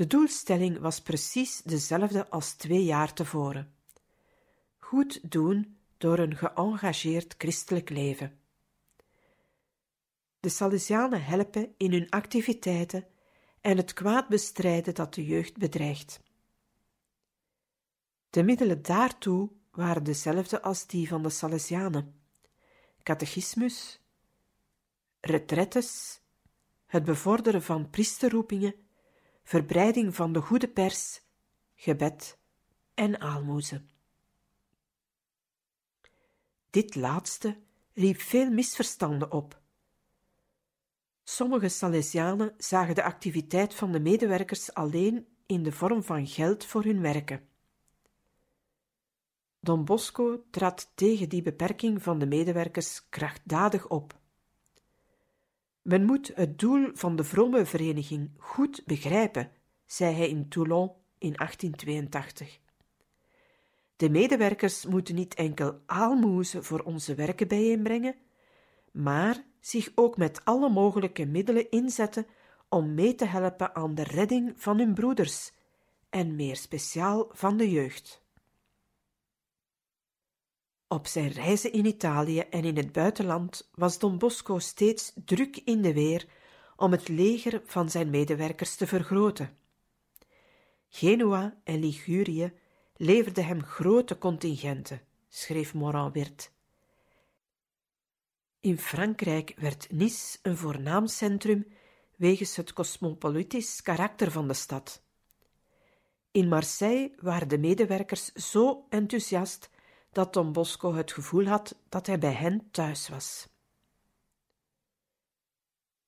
De 0.00 0.06
doelstelling 0.06 0.78
was 0.78 1.00
precies 1.00 1.62
dezelfde 1.62 2.28
als 2.28 2.52
twee 2.52 2.84
jaar 2.84 3.12
tevoren. 3.12 3.74
Goed 4.78 5.30
doen 5.30 5.78
door 5.98 6.18
een 6.18 6.36
geëngageerd 6.36 7.34
christelijk 7.38 7.90
leven. 7.90 8.38
De 10.40 10.48
Salesianen 10.48 11.24
helpen 11.24 11.74
in 11.76 11.92
hun 11.92 12.10
activiteiten 12.10 13.06
en 13.60 13.76
het 13.76 13.92
kwaad 13.92 14.28
bestrijden 14.28 14.94
dat 14.94 15.14
de 15.14 15.24
jeugd 15.24 15.56
bedreigt. 15.56 16.20
De 18.30 18.42
middelen 18.42 18.82
daartoe 18.82 19.50
waren 19.70 20.04
dezelfde 20.04 20.62
als 20.62 20.86
die 20.86 21.08
van 21.08 21.22
de 21.22 21.30
Salesianen: 21.30 22.20
catechismus, 23.02 24.00
retretes, 25.20 26.20
het 26.86 27.04
bevorderen 27.04 27.62
van 27.62 27.90
priesterroepingen, 27.90 28.88
verbreiding 29.50 30.14
van 30.14 30.32
de 30.32 30.40
goede 30.40 30.68
pers, 30.68 31.22
gebed 31.74 32.38
en 32.94 33.20
aalmoezen. 33.20 33.90
Dit 36.70 36.94
laatste 36.94 37.58
riep 37.92 38.20
veel 38.20 38.50
misverstanden 38.50 39.32
op. 39.32 39.60
Sommige 41.22 41.68
Salesianen 41.68 42.54
zagen 42.58 42.94
de 42.94 43.02
activiteit 43.02 43.74
van 43.74 43.92
de 43.92 44.00
medewerkers 44.00 44.74
alleen 44.74 45.26
in 45.46 45.62
de 45.62 45.72
vorm 45.72 46.02
van 46.02 46.26
geld 46.26 46.64
voor 46.64 46.84
hun 46.84 47.00
werken. 47.00 47.48
Don 49.60 49.84
Bosco 49.84 50.44
trad 50.50 50.92
tegen 50.94 51.28
die 51.28 51.42
beperking 51.42 52.02
van 52.02 52.18
de 52.18 52.26
medewerkers 52.26 53.08
krachtdadig 53.08 53.88
op. 53.88 54.19
Men 55.82 56.04
moet 56.04 56.32
het 56.34 56.58
doel 56.58 56.90
van 56.92 57.16
de 57.16 57.24
vrome 57.24 57.66
vereniging 57.66 58.30
goed 58.38 58.82
begrijpen, 58.86 59.50
zei 59.86 60.14
hij 60.14 60.28
in 60.28 60.48
Toulon 60.48 60.90
in 61.18 61.32
1882. 61.36 62.60
De 63.96 64.10
medewerkers 64.10 64.86
moeten 64.86 65.14
niet 65.14 65.34
enkel 65.34 65.80
aalmoezen 65.86 66.64
voor 66.64 66.80
onze 66.80 67.14
werken 67.14 67.48
bijeenbrengen, 67.48 68.14
maar 68.92 69.44
zich 69.60 69.92
ook 69.94 70.16
met 70.16 70.44
alle 70.44 70.70
mogelijke 70.70 71.26
middelen 71.26 71.70
inzetten 71.70 72.26
om 72.68 72.94
mee 72.94 73.14
te 73.14 73.24
helpen 73.24 73.74
aan 73.74 73.94
de 73.94 74.02
redding 74.02 74.52
van 74.56 74.78
hun 74.78 74.94
broeders 74.94 75.52
en 76.10 76.36
meer 76.36 76.56
speciaal 76.56 77.28
van 77.32 77.56
de 77.56 77.70
jeugd. 77.70 78.22
Op 80.92 81.06
zijn 81.06 81.28
reizen 81.28 81.72
in 81.72 81.84
Italië 81.84 82.38
en 82.38 82.64
in 82.64 82.76
het 82.76 82.92
buitenland 82.92 83.70
was 83.74 83.98
Don 83.98 84.18
Bosco 84.18 84.58
steeds 84.58 85.12
druk 85.24 85.56
in 85.56 85.82
de 85.82 85.92
weer 85.92 86.26
om 86.76 86.92
het 86.92 87.08
leger 87.08 87.62
van 87.64 87.90
zijn 87.90 88.10
medewerkers 88.10 88.76
te 88.76 88.86
vergroten. 88.86 89.56
Genua 90.88 91.60
en 91.64 91.78
Ligurië 91.78 92.52
leverden 92.96 93.44
hem 93.44 93.62
grote 93.62 94.18
contingenten, 94.18 95.00
schreef 95.28 95.74
Morin-Wirt. 95.74 96.52
In 98.60 98.78
Frankrijk 98.78 99.54
werd 99.56 99.92
Nice 99.92 100.38
een 100.42 100.56
voornaam 100.56 101.06
centrum 101.06 101.66
wegens 102.16 102.56
het 102.56 102.72
cosmopolitisch 102.72 103.82
karakter 103.82 104.30
van 104.30 104.48
de 104.48 104.54
stad. 104.54 105.02
In 106.30 106.48
Marseille 106.48 107.14
waren 107.20 107.48
de 107.48 107.58
medewerkers 107.58 108.32
zo 108.32 108.86
enthousiast 108.88 109.70
dat 110.12 110.32
Don 110.32 110.52
Bosco 110.52 110.94
het 110.94 111.12
gevoel 111.12 111.44
had 111.46 111.76
dat 111.88 112.06
hij 112.06 112.18
bij 112.18 112.32
hen 112.32 112.68
thuis 112.70 113.08
was. 113.08 113.48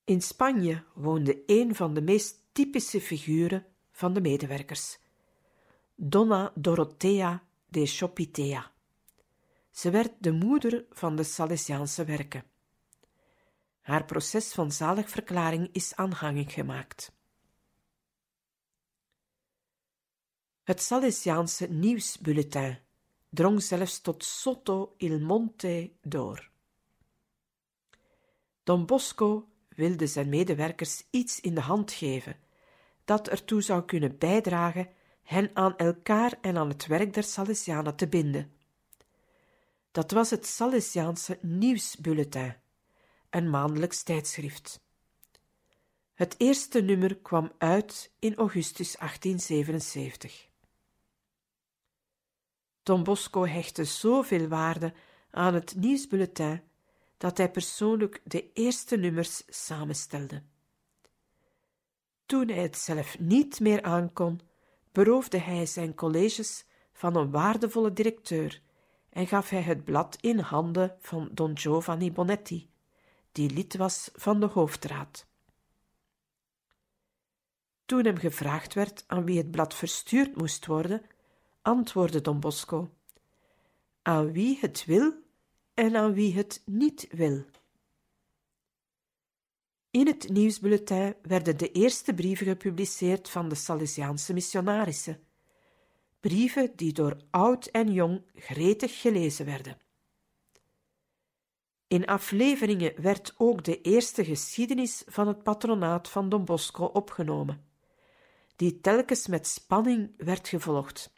In 0.03 0.21
Spanje 0.21 0.83
woonde 0.93 1.43
een 1.45 1.75
van 1.75 1.93
de 1.93 2.01
meest 2.01 2.39
typische 2.51 3.01
figuren 3.01 3.65
van 3.91 4.13
de 4.13 4.21
medewerkers, 4.21 4.99
Donna 5.95 6.51
Dorothea 6.55 7.43
de 7.65 7.85
Chopitea. 7.85 8.71
Ze 9.71 9.89
werd 9.89 10.11
de 10.19 10.31
moeder 10.31 10.85
van 10.89 11.15
de 11.15 11.23
Salesiaanse 11.23 12.05
werken. 12.05 12.43
Haar 13.81 14.05
proces 14.05 14.53
van 14.53 14.71
zaligverklaring 14.71 15.69
is 15.71 15.95
aanhangig 15.95 16.53
gemaakt. 16.53 17.11
Het 20.63 20.81
Salesiaanse 20.81 21.67
nieuwsbulletin 21.67 22.82
drong 23.33 23.61
zelfs 23.61 24.01
tot 24.01 24.23
Sotto 24.23 24.93
il 24.97 25.19
Monte 25.19 25.91
door. 26.01 26.49
Don 28.63 28.85
Bosco 28.85 29.47
wilde 29.69 30.07
zijn 30.07 30.29
medewerkers 30.29 31.03
iets 31.09 31.39
in 31.39 31.55
de 31.55 31.61
hand 31.61 31.91
geven 31.91 32.35
dat 33.05 33.27
ertoe 33.27 33.61
zou 33.61 33.83
kunnen 33.83 34.17
bijdragen 34.17 34.89
hen 35.23 35.49
aan 35.53 35.77
elkaar 35.77 36.37
en 36.41 36.57
aan 36.57 36.69
het 36.69 36.85
werk 36.85 37.13
der 37.13 37.23
Salesianen 37.23 37.95
te 37.95 38.07
binden. 38.07 38.51
Dat 39.91 40.11
was 40.11 40.29
het 40.29 40.45
Salesiaanse 40.45 41.37
Nieuwsbulletin, 41.41 42.55
een 43.29 43.49
maandelijks 43.49 44.03
tijdschrift. 44.03 44.81
Het 46.13 46.35
eerste 46.37 46.81
nummer 46.81 47.17
kwam 47.17 47.51
uit 47.57 48.11
in 48.19 48.35
augustus 48.35 48.95
1877. 48.95 50.51
Don 52.83 53.03
Bosco 53.03 53.45
hechtte 53.45 53.83
zoveel 53.83 54.47
waarde 54.47 54.93
aan 55.31 55.53
het 55.53 55.75
nieuwsbulletin 55.75 56.61
dat 57.17 57.37
hij 57.37 57.51
persoonlijk 57.51 58.21
de 58.23 58.51
eerste 58.53 58.97
nummers 58.97 59.43
samenstelde. 59.47 60.41
Toen 62.25 62.47
hij 62.47 62.61
het 62.61 62.77
zelf 62.77 63.19
niet 63.19 63.59
meer 63.59 63.81
aankon, 63.81 64.41
beroofde 64.91 65.37
hij 65.37 65.65
zijn 65.65 65.95
colleges 65.95 66.65
van 66.93 67.15
een 67.15 67.31
waardevolle 67.31 67.93
directeur 67.93 68.61
en 69.09 69.27
gaf 69.27 69.49
hij 69.49 69.61
het 69.61 69.83
blad 69.83 70.17
in 70.21 70.39
handen 70.39 70.95
van 70.99 71.29
Don 71.31 71.57
Giovanni 71.57 72.11
Bonetti, 72.11 72.69
die 73.31 73.49
lid 73.49 73.77
was 73.77 74.09
van 74.13 74.39
de 74.39 74.45
hoofdraad. 74.45 75.25
Toen 77.85 78.05
hem 78.05 78.17
gevraagd 78.17 78.73
werd 78.73 79.03
aan 79.07 79.25
wie 79.25 79.37
het 79.37 79.51
blad 79.51 79.75
verstuurd 79.75 80.35
moest 80.35 80.65
worden, 80.65 81.01
antwoordde 81.63 82.21
Don 82.21 82.39
Bosco: 82.39 82.89
Aan 84.01 84.31
wie 84.31 84.57
het 84.61 84.85
wil 84.85 85.13
en 85.73 85.95
aan 85.95 86.13
wie 86.13 86.35
het 86.35 86.61
niet 86.65 87.07
wil. 87.11 87.45
In 89.91 90.07
het 90.07 90.29
nieuwsbulletin 90.29 91.15
werden 91.21 91.57
de 91.57 91.71
eerste 91.71 92.13
brieven 92.13 92.45
gepubliceerd 92.45 93.29
van 93.29 93.49
de 93.49 93.55
Salesiaanse 93.55 94.33
missionarissen. 94.33 95.19
Brieven 96.19 96.71
die 96.75 96.93
door 96.93 97.17
oud 97.29 97.65
en 97.65 97.93
jong 97.93 98.21
gretig 98.33 99.01
gelezen 99.01 99.45
werden. 99.45 99.77
In 101.87 102.05
afleveringen 102.05 103.01
werd 103.01 103.33
ook 103.37 103.63
de 103.63 103.81
eerste 103.81 104.25
geschiedenis 104.25 105.03
van 105.05 105.27
het 105.27 105.43
patronaat 105.43 106.09
van 106.09 106.29
Don 106.29 106.45
Bosco 106.45 106.85
opgenomen, 106.85 107.65
die 108.55 108.81
telkens 108.81 109.27
met 109.27 109.47
spanning 109.47 110.13
werd 110.17 110.47
gevolgd. 110.47 111.13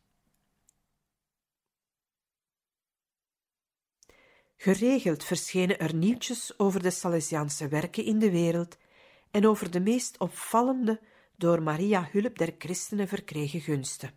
Geregeld 4.58 5.24
verschenen 5.24 5.80
er 5.80 5.96
nieuwtjes 5.96 6.60
over 6.60 6.82
de 6.82 6.90
Salesiaanse 6.90 7.68
werken 7.68 8.04
in 8.04 8.20
de 8.20 8.32
wereld 8.32 8.78
en 9.32 9.48
over 9.48 9.72
de 9.72 9.80
meest 9.80 10.18
opvallende 10.18 11.02
door 11.36 11.62
Maria 11.62 12.10
Hulp 12.12 12.38
der 12.38 12.56
Christenen 12.58 13.08
verkregen 13.08 13.62
gunsten. 13.62 14.12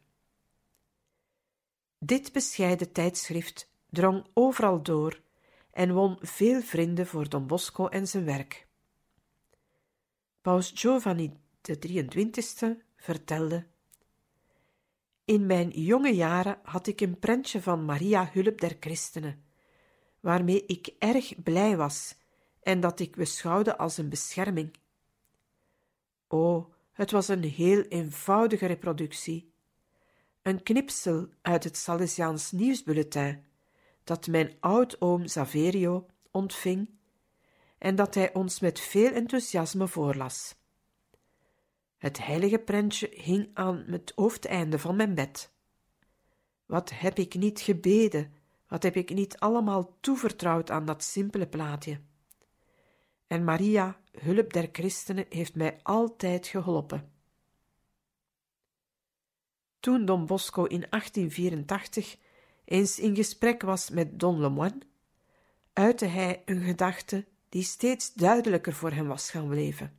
Dit 1.98 2.32
bescheiden 2.32 2.92
tijdschrift 2.92 3.70
drong 3.90 4.26
overal 4.34 4.82
door 4.82 5.20
en 5.70 5.92
won 5.92 6.18
veel 6.20 6.62
vrienden 6.62 7.06
voor 7.06 7.28
Don 7.28 7.46
Bosco 7.46 7.86
en 7.86 8.08
zijn 8.08 8.24
werk. 8.24 8.66
Paus 10.40 10.72
Giovanni 10.74 11.32
XXIII 11.62 12.82
vertelde 12.96 13.66
In 15.24 15.46
mijn 15.46 15.68
jonge 15.68 16.14
jaren 16.14 16.58
had 16.62 16.86
ik 16.86 17.00
een 17.00 17.18
prentje 17.18 17.62
van 17.62 17.84
Maria 17.84 18.30
Hulp 18.32 18.60
der 18.60 18.76
Christenen 18.80 19.47
waarmee 20.20 20.66
ik 20.66 20.94
erg 20.98 21.42
blij 21.42 21.76
was 21.76 22.16
en 22.62 22.80
dat 22.80 23.00
ik 23.00 23.16
beschouwde 23.16 23.76
als 23.76 23.98
een 23.98 24.08
bescherming. 24.08 24.76
O, 26.28 26.72
het 26.92 27.10
was 27.10 27.28
een 27.28 27.44
heel 27.44 27.82
eenvoudige 27.82 28.66
reproductie. 28.66 29.52
Een 30.42 30.62
knipsel 30.62 31.28
uit 31.42 31.64
het 31.64 31.76
Salesiaans 31.76 32.52
nieuwsbulletin 32.52 33.44
dat 34.04 34.26
mijn 34.26 34.56
oudoom 34.60 35.26
Saverio 35.26 36.06
ontving 36.30 36.90
en 37.78 37.96
dat 37.96 38.14
hij 38.14 38.34
ons 38.34 38.60
met 38.60 38.80
veel 38.80 39.12
enthousiasme 39.12 39.88
voorlas. 39.88 40.56
Het 41.96 42.24
heilige 42.24 42.58
prentje 42.58 43.10
hing 43.12 43.50
aan 43.54 43.84
het 43.86 44.12
hoofdeinde 44.14 44.78
van 44.78 44.96
mijn 44.96 45.14
bed. 45.14 45.52
Wat 46.66 46.90
heb 46.90 47.18
ik 47.18 47.34
niet 47.34 47.60
gebeden, 47.60 48.32
wat 48.68 48.82
heb 48.82 48.96
ik 48.96 49.10
niet 49.10 49.38
allemaal 49.38 49.96
toevertrouwd 50.00 50.70
aan 50.70 50.86
dat 50.86 51.02
simpele 51.02 51.46
plaatje. 51.46 52.00
En 53.26 53.44
Maria, 53.44 54.00
hulp 54.20 54.52
der 54.52 54.68
christenen, 54.72 55.26
heeft 55.28 55.54
mij 55.54 55.80
altijd 55.82 56.46
geholpen. 56.46 57.12
Toen 59.80 60.04
Don 60.04 60.26
Bosco 60.26 60.64
in 60.64 60.86
1884 60.90 62.16
eens 62.64 62.98
in 62.98 63.14
gesprek 63.14 63.62
was 63.62 63.90
met 63.90 64.18
Don 64.20 64.40
Lemoine, 64.40 64.78
uitte 65.72 66.06
hij 66.06 66.42
een 66.44 66.62
gedachte 66.62 67.24
die 67.48 67.62
steeds 67.62 68.14
duidelijker 68.14 68.72
voor 68.72 68.90
hem 68.90 69.06
was 69.06 69.30
gaan 69.30 69.54
leven. 69.54 69.98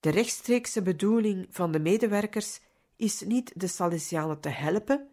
De 0.00 0.10
rechtstreekse 0.10 0.82
bedoeling 0.82 1.46
van 1.50 1.72
de 1.72 1.78
medewerkers 1.78 2.60
is 2.96 3.20
niet 3.20 3.52
de 3.54 3.66
Salesianen 3.66 4.40
te 4.40 4.48
helpen, 4.48 5.08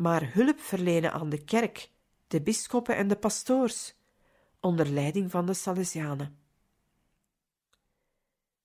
maar 0.00 0.32
hulp 0.32 0.60
verlenen 0.60 1.12
aan 1.12 1.28
de 1.28 1.44
kerk, 1.44 1.90
de 2.28 2.42
bisschoppen 2.42 2.96
en 2.96 3.08
de 3.08 3.16
pastoors, 3.16 3.94
onder 4.60 4.88
leiding 4.88 5.30
van 5.30 5.46
de 5.46 5.54
Salesianen. 5.54 6.38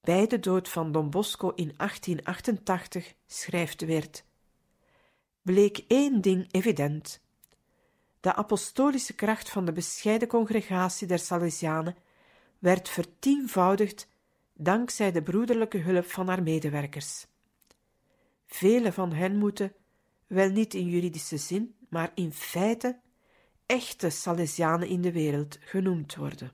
Bij 0.01 0.27
de 0.27 0.39
dood 0.39 0.69
van 0.69 0.91
Don 0.91 1.09
Bosco 1.09 1.49
in 1.49 1.73
1888 1.77 3.13
schrijft 3.27 3.81
Weert 3.81 4.25
bleek 5.45 5.85
één 5.87 6.21
ding 6.21 6.47
evident. 6.51 7.21
De 8.19 8.33
apostolische 8.33 9.13
kracht 9.13 9.49
van 9.49 9.65
de 9.65 9.71
bescheiden 9.71 10.27
congregatie 10.27 11.07
der 11.07 11.19
Salesianen 11.19 11.95
werd 12.59 12.89
vertienvoudigd 12.89 14.07
dankzij 14.53 15.11
de 15.11 15.21
broederlijke 15.21 15.77
hulp 15.77 16.05
van 16.05 16.27
haar 16.27 16.43
medewerkers. 16.43 17.27
Vele 18.45 18.91
van 18.91 19.13
hen 19.13 19.37
moeten, 19.37 19.73
wel 20.27 20.49
niet 20.49 20.73
in 20.73 20.89
juridische 20.89 21.37
zin, 21.37 21.75
maar 21.89 22.11
in 22.15 22.33
feite, 22.33 22.99
echte 23.65 24.09
Salesianen 24.09 24.87
in 24.87 25.01
de 25.01 25.11
wereld 25.11 25.57
genoemd 25.59 26.15
worden. 26.15 26.51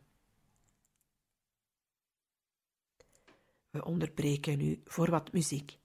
We 3.70 3.86
onderbreken 3.86 4.58
nu 4.58 4.82
voor 4.86 5.10
wat 5.10 5.32
muziek. 5.32 5.80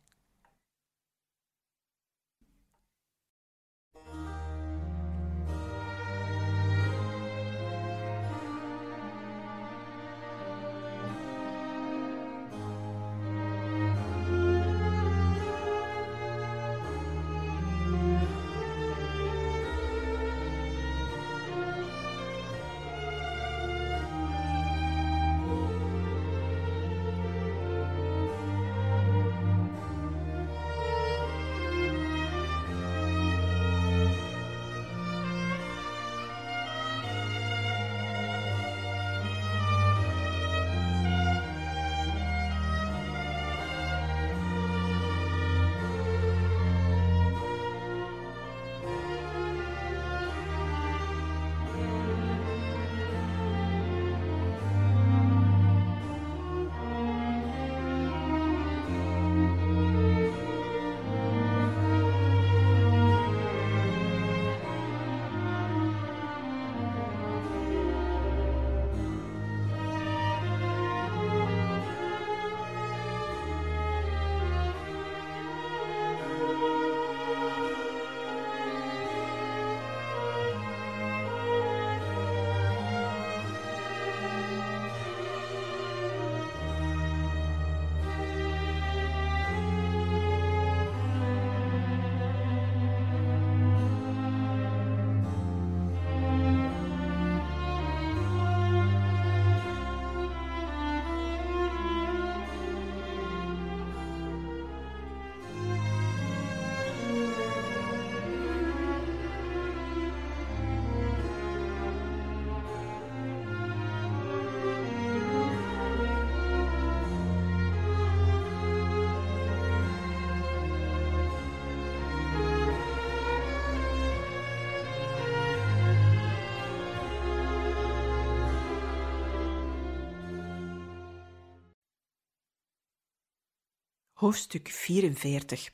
Hoofdstuk 134.27 134.69
44 134.69 135.73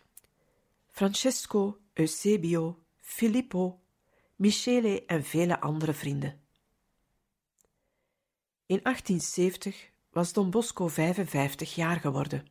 Francesco, 0.90 1.78
Eusebio, 1.94 2.78
Filippo, 3.00 3.80
Michele 4.36 5.04
en 5.06 5.24
vele 5.24 5.60
andere 5.60 5.92
vrienden. 5.92 6.40
In 8.66 8.80
1870 8.82 9.90
was 10.10 10.32
Don 10.32 10.50
Bosco 10.50 10.88
55 10.88 11.74
jaar 11.74 12.00
geworden. 12.00 12.46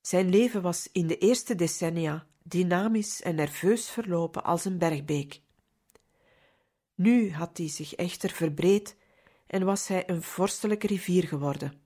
Zijn 0.00 0.28
leven 0.28 0.62
was 0.62 0.88
in 0.92 1.06
de 1.06 1.18
eerste 1.18 1.54
decennia 1.54 2.26
dynamisch 2.42 3.22
en 3.22 3.34
nerveus 3.34 3.90
verlopen 3.90 4.44
als 4.44 4.64
een 4.64 4.78
bergbeek. 4.78 5.40
Nu 6.94 7.32
had 7.32 7.58
hij 7.58 7.68
zich 7.68 7.94
echter 7.94 8.30
verbreed 8.30 8.96
en 9.46 9.64
was 9.64 9.88
hij 9.88 10.08
een 10.08 10.22
vorstelijke 10.22 10.86
rivier 10.86 11.28
geworden 11.28 11.84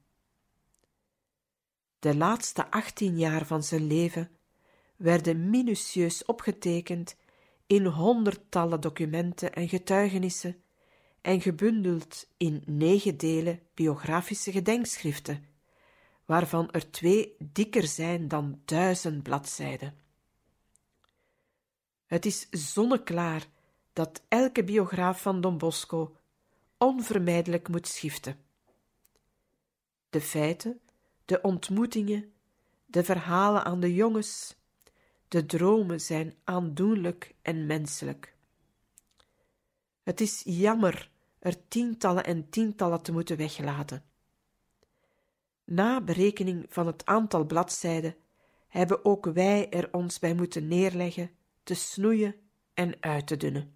de 2.01 2.17
laatste 2.17 2.71
achttien 2.71 3.19
jaar 3.19 3.47
van 3.47 3.63
zijn 3.63 3.87
leven 3.87 4.31
werden 4.97 5.51
minutieus 5.51 6.25
opgetekend 6.25 7.17
in 7.67 7.85
honderdtallen 7.85 8.81
documenten 8.81 9.53
en 9.53 9.69
getuigenissen 9.69 10.63
en 11.21 11.41
gebundeld 11.41 12.27
in 12.37 12.63
negen 12.67 13.17
delen 13.17 13.61
biografische 13.75 14.53
gedenkschriften, 14.53 15.45
waarvan 16.25 16.71
er 16.71 16.91
twee 16.91 17.37
dikker 17.39 17.87
zijn 17.87 18.29
dan 18.29 18.61
duizend 18.65 19.23
bladzijden. 19.23 19.95
Het 22.07 22.27
is 22.27 22.47
zonneklaar 22.51 23.47
dat 23.93 24.23
elke 24.29 24.65
biograaf 24.65 25.23
van 25.23 25.41
Don 25.41 25.59
Bosco 25.59 26.17
onvermijdelijk 26.79 27.69
moet 27.69 27.89
schiften. 27.89 28.37
De 30.11 30.21
feiten 30.21 30.81
de 31.31 31.41
ontmoetingen, 31.41 32.33
de 32.87 33.05
verhalen 33.05 33.65
aan 33.65 33.81
de 33.81 33.95
jongens, 33.95 34.57
de 35.29 35.47
dromen 35.47 36.01
zijn 36.01 36.35
aandoenlijk 36.45 37.35
en 37.43 37.67
menselijk. 37.67 38.35
Het 40.03 40.21
is 40.21 40.43
jammer 40.45 41.11
er 41.39 41.69
tientallen 41.69 42.25
en 42.25 42.49
tientallen 42.49 43.03
te 43.03 43.13
moeten 43.13 43.37
weglaten. 43.37 44.05
Na 45.65 46.01
berekening 46.01 46.67
van 46.69 46.87
het 46.87 47.07
aantal 47.07 47.45
bladzijden 47.45 48.17
hebben 48.69 49.05
ook 49.05 49.25
wij 49.25 49.71
er 49.71 49.89
ons 49.93 50.19
bij 50.19 50.35
moeten 50.35 50.69
neerleggen, 50.69 51.31
te 51.63 51.75
snoeien 51.75 52.35
en 52.75 52.95
uit 53.01 53.27
te 53.27 53.37
dunnen. 53.37 53.75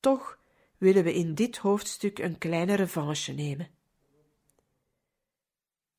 Toch 0.00 0.38
willen 0.78 1.04
we 1.04 1.14
in 1.14 1.34
dit 1.34 1.56
hoofdstuk 1.56 2.18
een 2.18 2.38
kleine 2.38 2.74
revanche 2.74 3.32
nemen. 3.32 3.80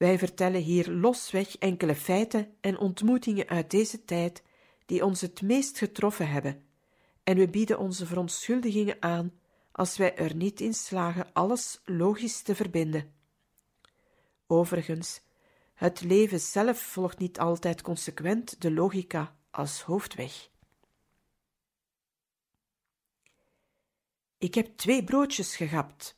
Wij 0.03 0.17
vertellen 0.17 0.61
hier 0.61 0.91
losweg 0.91 1.57
enkele 1.57 1.95
feiten 1.95 2.57
en 2.61 2.77
ontmoetingen 2.77 3.47
uit 3.47 3.71
deze 3.71 4.05
tijd 4.05 4.43
die 4.85 5.05
ons 5.05 5.21
het 5.21 5.41
meest 5.41 5.77
getroffen 5.77 6.29
hebben, 6.29 6.65
en 7.23 7.37
we 7.37 7.49
bieden 7.49 7.79
onze 7.79 8.05
verontschuldigingen 8.05 8.97
aan 8.99 9.39
als 9.71 9.97
wij 9.97 10.15
er 10.15 10.35
niet 10.35 10.61
in 10.61 10.73
slagen 10.73 11.33
alles 11.33 11.81
logisch 11.85 12.41
te 12.41 12.55
verbinden. 12.55 13.13
Overigens, 14.47 15.21
het 15.73 16.01
leven 16.01 16.39
zelf 16.39 16.79
volgt 16.79 17.19
niet 17.19 17.39
altijd 17.39 17.81
consequent 17.81 18.61
de 18.61 18.71
logica 18.71 19.35
als 19.51 19.81
hoofdweg. 19.81 20.49
Ik 24.37 24.53
heb 24.53 24.77
twee 24.77 25.03
broodjes 25.03 25.55
gegapt. 25.55 26.17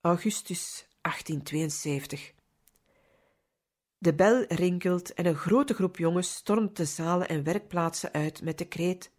Augustus 0.00 0.86
1872. 1.06 2.34
De 3.98 4.14
bel 4.14 4.44
rinkelt 4.48 5.14
en 5.14 5.26
een 5.26 5.34
grote 5.34 5.74
groep 5.74 5.96
jongens 5.96 6.34
stormt 6.34 6.76
de 6.76 6.84
zalen 6.84 7.28
en 7.28 7.42
werkplaatsen 7.42 8.12
uit 8.12 8.42
met 8.42 8.58
de 8.58 8.64
kreet: 8.64 9.10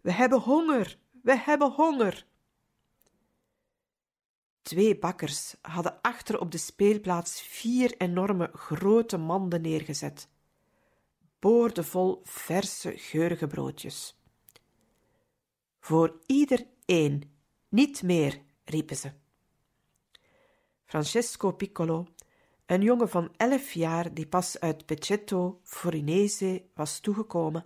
We 0.00 0.12
hebben 0.12 0.40
honger, 0.40 0.98
we 1.22 1.38
hebben 1.38 1.70
honger. 1.70 2.26
Twee 4.62 4.98
bakkers 4.98 5.54
hadden 5.62 6.00
achter 6.00 6.40
op 6.40 6.50
de 6.50 6.58
speelplaats 6.58 7.42
vier 7.42 7.94
enorme 7.96 8.50
grote 8.52 9.16
manden 9.16 9.60
neergezet, 9.60 10.28
boordevol 11.38 12.20
verse 12.24 12.92
geurige 12.96 13.46
broodjes. 13.46 14.18
Voor 15.80 16.20
ieder 16.26 16.66
één, 16.84 17.22
niet 17.68 18.02
meer, 18.02 18.40
riepen 18.64 18.96
ze. 18.96 19.19
Francesco 20.90 21.52
Piccolo, 21.52 22.06
een 22.66 22.82
jongen 22.82 23.08
van 23.08 23.32
elf 23.36 23.72
jaar 23.72 24.14
die 24.14 24.26
pas 24.26 24.60
uit 24.60 24.86
Pecetto, 24.86 25.60
Forinese, 25.62 26.62
was 26.74 27.00
toegekomen, 27.00 27.64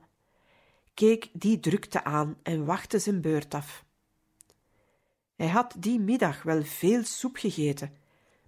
keek 0.95 1.31
die 1.33 1.61
drukte 1.61 2.05
aan 2.05 2.37
en 2.43 2.64
wachtte 2.64 2.99
zijn 2.99 3.20
beurt 3.20 3.55
af. 3.55 3.85
Hij 5.37 5.49
had 5.49 5.75
die 5.79 6.01
middag 6.01 6.43
wel 6.43 6.62
veel 6.62 7.05
soep 7.05 7.37
gegeten, 7.37 7.97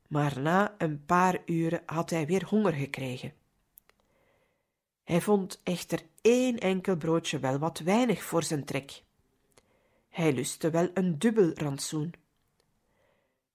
maar 0.08 0.40
na 0.40 0.74
een 0.78 1.04
paar 1.04 1.38
uren 1.46 1.82
had 1.86 2.10
hij 2.10 2.26
weer 2.26 2.44
honger 2.44 2.72
gekregen. 2.72 3.32
Hij 5.04 5.20
vond 5.20 5.60
echter 5.62 6.02
één 6.20 6.58
enkel 6.58 6.96
broodje 6.96 7.38
wel 7.38 7.58
wat 7.58 7.78
weinig 7.78 8.22
voor 8.22 8.42
zijn 8.42 8.64
trek. 8.64 9.02
Hij 10.08 10.32
lustte 10.32 10.70
wel 10.70 10.90
een 10.94 11.18
dubbel 11.18 11.52
rantsoen. 11.54 12.14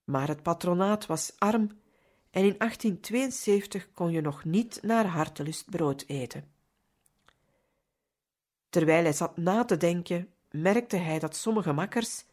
Maar 0.04 0.28
het 0.28 0.44
patronaat 0.44 1.06
was 1.06 1.34
arm 1.38 1.70
en 2.32 2.44
in 2.44 2.56
1872 2.58 3.92
kon 3.92 4.12
je 4.12 4.22
nog 4.22 4.44
niet 4.44 4.80
naar 4.82 5.06
hartelust 5.06 5.70
brood 5.70 6.04
eten. 6.08 6.52
Terwijl 8.70 9.04
hij 9.04 9.14
zat 9.14 9.38
na 9.38 9.66
te 9.66 9.78
denken, 9.78 10.30
merkte 10.52 10.98
hij 10.98 11.20
dat 11.20 11.36
sommige 11.36 11.74
makkers, 11.74 12.26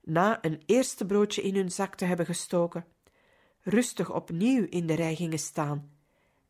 na 0.00 0.44
een 0.44 0.62
eerste 0.66 1.06
broodje 1.06 1.42
in 1.42 1.54
hun 1.54 1.70
zak 1.70 1.94
te 1.94 2.04
hebben 2.04 2.26
gestoken, 2.26 2.86
rustig 3.60 4.12
opnieuw 4.12 4.66
in 4.68 4.86
de 4.86 4.94
rij 4.94 5.14
gingen 5.14 5.38
staan 5.38 5.90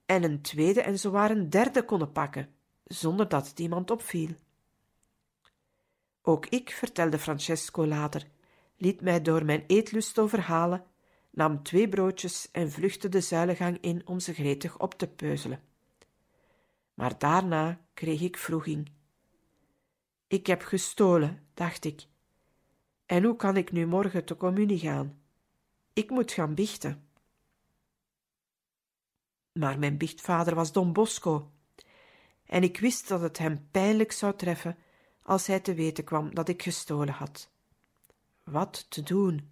en 0.07 0.23
een 0.23 0.43
tweede 0.43 0.83
en 0.83 0.99
zowaar 0.99 1.31
een 1.31 1.51
derde 1.51 1.85
konden 1.85 2.13
pakken, 2.13 2.55
zonder 2.85 3.29
dat 3.29 3.49
het 3.49 3.61
iemand 3.61 3.91
opviel. 3.91 4.31
Ook 6.23 6.47
ik, 6.47 6.71
vertelde 6.71 7.19
Francesco 7.19 7.87
later, 7.87 8.27
liet 8.83 9.01
mij 9.01 9.23
door 9.23 9.45
mijn 9.45 9.65
eetlust 9.67 10.19
overhalen, 10.19 10.85
nam 11.31 11.63
twee 11.63 11.89
broodjes 11.89 12.49
en 12.53 12.71
vluchtte 12.71 13.09
de 13.09 13.21
zuilengang 13.21 13.79
in 13.81 14.07
om 14.07 14.21
ze 14.21 14.35
gretig 14.35 14.79
op 14.79 14.95
te 14.95 15.09
peuzelen. 15.09 15.63
Maar 16.95 17.19
daarna 17.19 17.81
kreeg 17.95 18.21
ik 18.21 18.37
vroeging. 18.37 18.91
Ik 20.27 20.47
heb 20.47 20.63
gestolen, 20.63 21.47
dacht 21.55 21.85
ik. 21.85 22.07
En 23.07 23.25
hoe 23.25 23.37
kan 23.37 23.57
ik 23.57 23.73
nu 23.73 23.87
morgen 23.87 24.25
te 24.25 24.37
communie 24.37 24.79
gaan? 24.79 25.23
Ik 25.93 26.11
moet 26.11 26.33
gaan 26.33 26.55
biechten. 26.55 27.07
Maar 29.53 29.79
mijn 29.79 29.97
biechtvader 29.97 30.55
was 30.55 30.73
Don 30.73 30.93
Bosco, 30.93 31.51
en 32.47 32.63
ik 32.63 32.79
wist 32.79 33.09
dat 33.09 33.21
het 33.21 33.39
hem 33.39 33.69
pijnlijk 33.71 34.13
zou 34.13 34.37
treffen 34.37 34.79
als 35.23 35.47
hij 35.47 35.61
te 35.61 35.75
weten 35.75 36.05
kwam 36.05 36.35
dat 36.35 36.49
ik 36.49 36.63
gestolen 36.63 37.15
had. 37.15 37.52
Wat 38.45 38.87
te 38.91 39.03
doen? 39.03 39.51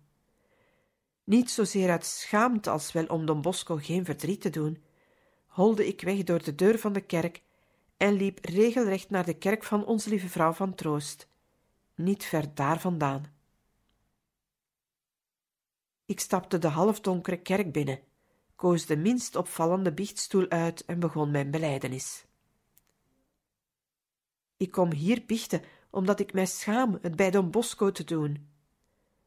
Niet 1.25 1.51
zozeer 1.51 1.91
uit 1.91 2.07
schaamte 2.07 2.71
als 2.71 2.93
wel 2.93 3.07
om 3.07 3.27
Don 3.27 3.41
Bosco 3.41 3.77
geen 3.77 4.05
verdriet 4.05 4.41
te 4.41 4.51
doen, 4.51 4.83
holde 5.47 5.87
ik 5.87 6.01
weg 6.01 6.23
door 6.23 6.43
de 6.43 6.55
deur 6.55 6.79
van 6.79 6.93
de 6.93 7.01
kerk 7.01 7.43
en 7.97 8.13
liep 8.13 8.45
regelrecht 8.45 9.11
naar 9.11 9.25
de 9.25 9.35
kerk 9.35 9.65
van 9.65 9.85
Onze 9.85 10.11
Lieve 10.11 10.29
Vrouw 10.29 10.53
van 10.53 10.75
Troost, 10.75 11.29
niet 11.95 12.25
ver 12.25 12.55
daar 12.55 12.81
vandaan. 12.81 13.25
Ik 16.07 16.21
stapte 16.21 16.59
de 16.59 16.69
halfdonkere 16.69 17.43
kerk 17.43 17.73
binnen, 17.73 18.01
koos 18.57 18.87
de 18.87 18.97
minst 18.97 19.37
opvallende 19.37 19.93
biechtstoel 19.93 20.49
uit 20.49 20.85
en 20.85 21.01
begon 21.01 21.31
mijn 21.31 21.51
belijdenis. 21.51 22.25
Ik 24.57 24.71
kom 24.71 24.93
hier 24.93 25.23
biechten, 25.27 25.63
omdat 25.91 26.21
ik 26.21 26.33
mij 26.33 26.47
schaam 26.47 26.99
het 27.03 27.17
bij 27.17 27.31
Don 27.31 27.51
Bosco 27.51 27.93
te 27.93 28.05
doen. 28.05 28.50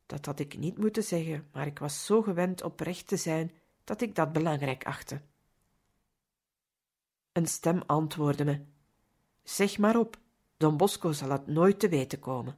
Dat 0.06 0.26
had 0.26 0.40
ik 0.40 0.58
niet 0.58 0.78
moeten 0.78 1.04
zeggen, 1.04 1.50
maar 1.52 1.68
ik 1.68 1.80
was 1.80 2.06
zo 2.06 2.22
gewend 2.22 2.64
oprecht 2.64 3.08
te 3.08 3.18
zijn, 3.18 3.52
dat 3.84 4.02
ik 4.02 4.16
dat 4.16 4.34
belangrijk 4.34 4.86
achtte. 4.86 5.22
Een 7.32 7.48
stem 7.48 7.82
antwoordde 7.86 8.46
me: 8.46 8.62
Zeg 9.44 9.78
maar 9.78 9.98
op, 9.98 10.18
Don 10.58 10.78
Bosco 10.78 11.12
zal 11.12 11.30
het 11.30 11.48
nooit 11.48 11.80
te 11.80 11.90
weten 11.90 12.20
komen. 12.20 12.58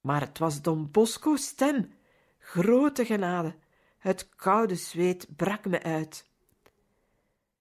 Maar 0.00 0.20
het 0.20 0.38
was 0.38 0.62
Don 0.62 0.90
Bosco's 0.90 1.46
stem, 1.46 1.92
grote 2.38 3.04
genade, 3.04 3.54
het 3.98 4.28
koude 4.28 4.74
zweet 4.74 5.36
brak 5.36 5.64
me 5.64 5.82
uit. 5.82 6.30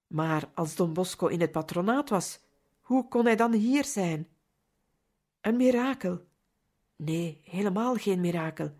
Maar 0.07 0.49
als 0.53 0.76
Don 0.76 0.93
Bosco 0.93 1.28
in 1.28 1.41
het 1.41 1.51
patronaat 1.51 2.09
was, 2.09 2.39
hoe 2.82 3.07
kon 3.07 3.26
hij 3.26 3.36
dan 3.36 3.53
hier 3.53 3.86
zijn? 3.86 4.28
Een 5.41 5.57
mirakel? 5.57 6.26
Nee, 6.96 7.41
helemaal 7.44 7.96
geen 7.96 8.22
mirakel. 8.22 8.72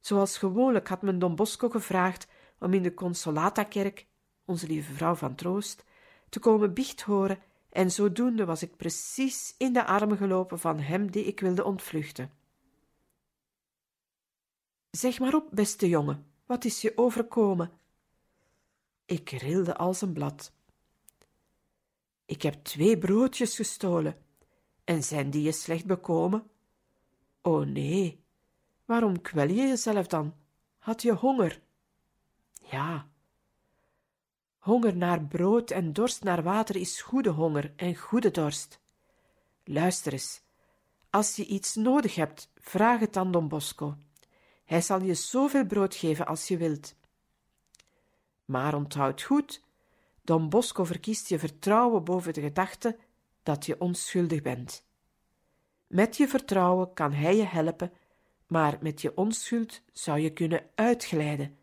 Zoals 0.00 0.38
gewoonlijk 0.38 0.88
had 0.88 1.02
men 1.02 1.18
Don 1.18 1.34
Bosco 1.34 1.68
gevraagd 1.68 2.28
om 2.58 2.74
in 2.74 2.82
de 2.82 2.94
Consolata-kerk, 2.94 4.06
onze 4.44 4.66
lieve 4.66 4.92
vrouw 4.92 5.14
van 5.14 5.34
troost, 5.34 5.84
te 6.28 6.38
komen 6.38 6.74
biecht 6.74 7.02
horen, 7.02 7.38
en 7.70 7.90
zodoende 7.90 8.44
was 8.44 8.62
ik 8.62 8.76
precies 8.76 9.54
in 9.58 9.72
de 9.72 9.84
armen 9.84 10.16
gelopen 10.16 10.58
van 10.58 10.78
hem 10.78 11.10
die 11.10 11.24
ik 11.24 11.40
wilde 11.40 11.64
ontvluchten. 11.64 12.30
Zeg 14.90 15.18
maar 15.18 15.34
op, 15.34 15.48
beste 15.50 15.88
jongen, 15.88 16.26
wat 16.46 16.64
is 16.64 16.80
je 16.80 16.92
overkomen? 16.96 17.70
Ik 19.06 19.30
rilde 19.30 19.76
als 19.76 20.00
een 20.00 20.12
blad. 20.12 20.52
Ik 22.24 22.42
heb 22.42 22.54
twee 22.54 22.98
broodjes 22.98 23.56
gestolen. 23.56 24.16
En 24.84 25.02
zijn 25.02 25.30
die 25.30 25.42
je 25.42 25.52
slecht 25.52 25.86
bekomen? 25.86 26.50
O 27.46 27.64
nee, 27.64 28.24
waarom 28.84 29.20
kwel 29.20 29.48
je 29.48 29.54
jezelf 29.54 30.06
dan? 30.06 30.34
Had 30.78 31.02
je 31.02 31.12
honger? 31.12 31.62
Ja. 32.52 33.08
Honger 34.58 34.96
naar 34.96 35.24
brood 35.24 35.70
en 35.70 35.92
dorst 35.92 36.22
naar 36.22 36.42
water 36.42 36.76
is 36.76 37.00
goede 37.00 37.30
honger 37.30 37.72
en 37.76 37.96
goede 37.96 38.30
dorst. 38.30 38.80
Luister 39.64 40.12
eens, 40.12 40.42
als 41.10 41.36
je 41.36 41.46
iets 41.46 41.74
nodig 41.74 42.14
hebt, 42.14 42.50
vraag 42.54 43.00
het 43.00 43.16
aan 43.16 43.32
Don 43.32 43.48
Bosco. 43.48 43.96
Hij 44.64 44.80
zal 44.80 45.02
je 45.02 45.14
zoveel 45.14 45.66
brood 45.66 45.94
geven 45.94 46.26
als 46.26 46.48
je 46.48 46.56
wilt. 46.56 46.94
Maar 48.44 48.74
onthoud 48.74 49.22
goed 49.22 49.62
Don 50.22 50.48
Bosco 50.48 50.84
verkiest 50.84 51.28
je 51.28 51.38
vertrouwen 51.38 52.04
boven 52.04 52.32
de 52.32 52.40
gedachte 52.40 52.98
dat 53.42 53.66
je 53.66 53.80
onschuldig 53.80 54.42
bent. 54.42 54.85
Met 55.86 56.16
je 56.16 56.28
vertrouwen 56.28 56.92
kan 56.92 57.12
hij 57.12 57.36
je 57.36 57.44
helpen, 57.44 57.92
maar 58.46 58.78
met 58.80 59.00
je 59.00 59.16
onschuld 59.16 59.80
zou 59.92 60.18
je 60.18 60.32
kunnen 60.32 60.70
uitglijden 60.74 61.58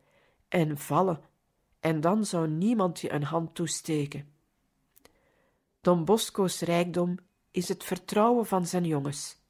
en 0.47 0.77
vallen, 0.77 1.21
en 1.79 2.01
dan 2.01 2.25
zou 2.25 2.47
niemand 2.47 2.99
je 2.99 3.11
een 3.11 3.23
hand 3.23 3.55
toesteken. 3.55 4.33
Don 5.81 6.05
Bosco's 6.05 6.59
rijkdom 6.61 7.17
is 7.51 7.67
het 7.67 7.83
vertrouwen 7.83 8.45
van 8.45 8.67
zijn 8.67 8.85
jongens. 8.85 9.41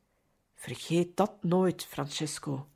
Vergeet 0.55 1.17
dat 1.17 1.43
nooit, 1.43 1.86
Francesco. 1.86 2.67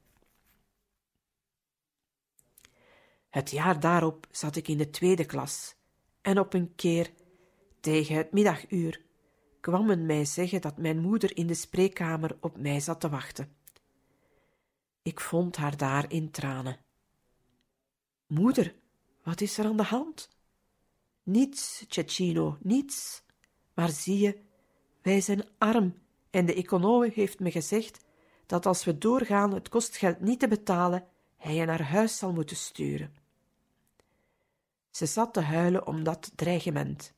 Het 3.30 3.52
jaar 3.52 3.80
daarop 3.80 4.28
zat 4.32 4.56
ik 4.56 4.68
in 4.68 4.78
de 4.78 4.90
tweede 4.90 5.26
klas 5.26 5.76
en 6.22 6.40
op 6.40 6.54
een 6.54 6.76
keer, 6.76 7.14
tegen 7.80 8.16
het 8.16 8.32
middaguur, 8.32 9.06
kwam 9.68 9.86
men 9.86 10.06
mij 10.06 10.26
zeggen 10.26 10.62
dat 10.62 10.78
mijn 10.78 11.00
moeder 11.00 11.38
in 11.38 11.48
de 11.48 11.54
spreekkamer 11.54 12.38
op 12.40 12.58
mij 12.58 12.80
zat 12.80 13.00
te 13.00 13.10
wachten. 13.10 13.56
Ik 15.02 15.20
vond 15.20 15.56
haar 15.56 15.78
daar 15.78 16.12
in 16.12 16.32
tranen. 16.32 16.78
Moeder, 18.28 18.76
wat 19.24 19.42
is 19.42 19.58
er 19.58 19.66
aan 19.66 19.78
de 19.78 19.84
hand? 19.84 20.30
Niets, 21.24 21.86
Cecchino, 21.88 22.58
niets. 22.62 23.24
Maar 23.74 23.90
zie 23.90 24.20
je, 24.20 24.40
wij 25.02 25.22
zijn 25.22 25.46
arm 25.58 25.94
en 26.30 26.46
de 26.46 26.54
econoom 26.54 27.04
heeft 27.14 27.40
me 27.40 27.52
gezegd 27.52 28.06
dat 28.46 28.66
als 28.66 28.84
we 28.84 28.98
doorgaan 28.98 29.54
het 29.54 29.70
kostgeld 29.70 30.20
niet 30.20 30.40
te 30.40 30.48
betalen, 30.48 31.08
hij 31.38 31.56
je 31.56 31.66
naar 31.66 31.84
huis 31.84 32.18
zal 32.18 32.34
moeten 32.34 32.56
sturen. 32.56 33.14
Ze 34.92 35.06
zat 35.06 35.34
te 35.34 35.42
huilen 35.42 35.88
om 35.88 36.04
dat 36.04 36.32
dreigement. 36.36 37.16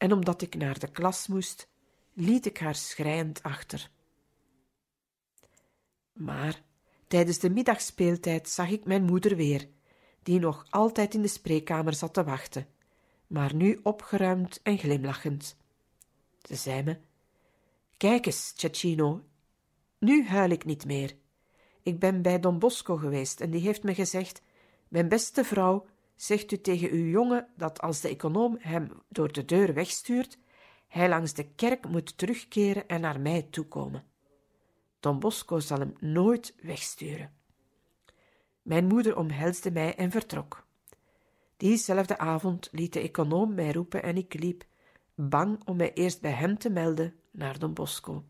En 0.00 0.12
omdat 0.12 0.42
ik 0.42 0.54
naar 0.54 0.78
de 0.78 0.90
klas 0.90 1.26
moest, 1.26 1.68
liet 2.12 2.46
ik 2.46 2.58
haar 2.58 2.74
schrijend 2.74 3.42
achter. 3.42 3.90
Maar 6.12 6.62
tijdens 7.06 7.38
de 7.38 7.50
middagspeeltijd 7.50 8.48
zag 8.48 8.70
ik 8.70 8.84
mijn 8.84 9.04
moeder 9.04 9.36
weer, 9.36 9.68
die 10.22 10.38
nog 10.38 10.66
altijd 10.70 11.14
in 11.14 11.22
de 11.22 11.28
spreekkamer 11.28 11.94
zat 11.94 12.14
te 12.14 12.24
wachten, 12.24 12.66
maar 13.26 13.54
nu 13.54 13.80
opgeruimd 13.82 14.60
en 14.62 14.78
glimlachend. 14.78 15.56
Ze 16.42 16.54
zei 16.54 16.82
me: 16.82 16.98
Kijk 17.96 18.26
eens, 18.26 18.52
Cecchino, 18.56 19.24
nu 19.98 20.26
huil 20.26 20.50
ik 20.50 20.64
niet 20.64 20.84
meer. 20.84 21.16
Ik 21.82 21.98
ben 21.98 22.22
bij 22.22 22.40
Don 22.40 22.58
Bosco 22.58 22.96
geweest 22.96 23.40
en 23.40 23.50
die 23.50 23.60
heeft 23.60 23.82
me 23.82 23.94
gezegd: 23.94 24.42
Mijn 24.88 25.08
beste 25.08 25.44
vrouw, 25.44 25.86
zegt 26.20 26.52
u 26.52 26.60
tegen 26.60 26.90
uw 26.90 27.10
jongen 27.10 27.48
dat 27.56 27.80
als 27.80 28.00
de 28.00 28.08
econoom 28.08 28.56
hem 28.60 29.02
door 29.08 29.32
de 29.32 29.44
deur 29.44 29.74
wegstuurt, 29.74 30.38
hij 30.88 31.08
langs 31.08 31.34
de 31.34 31.48
kerk 31.54 31.88
moet 31.88 32.18
terugkeren 32.18 32.88
en 32.88 33.00
naar 33.00 33.20
mij 33.20 33.42
toekomen. 33.42 34.04
Don 35.00 35.18
Bosco 35.18 35.58
zal 35.58 35.78
hem 35.78 35.94
nooit 35.98 36.54
wegsturen. 36.62 37.34
Mijn 38.62 38.86
moeder 38.86 39.16
omhelsde 39.16 39.70
mij 39.70 39.96
en 39.96 40.10
vertrok. 40.10 40.66
Diezelfde 41.56 42.18
avond 42.18 42.68
liet 42.72 42.92
de 42.92 43.00
econoom 43.00 43.54
mij 43.54 43.72
roepen 43.72 44.02
en 44.02 44.16
ik 44.16 44.34
liep, 44.34 44.64
bang 45.14 45.60
om 45.64 45.76
mij 45.76 45.92
eerst 45.92 46.20
bij 46.20 46.32
hem 46.32 46.58
te 46.58 46.70
melden, 46.70 47.14
naar 47.30 47.58
Don 47.58 47.74
Bosco. 47.74 48.24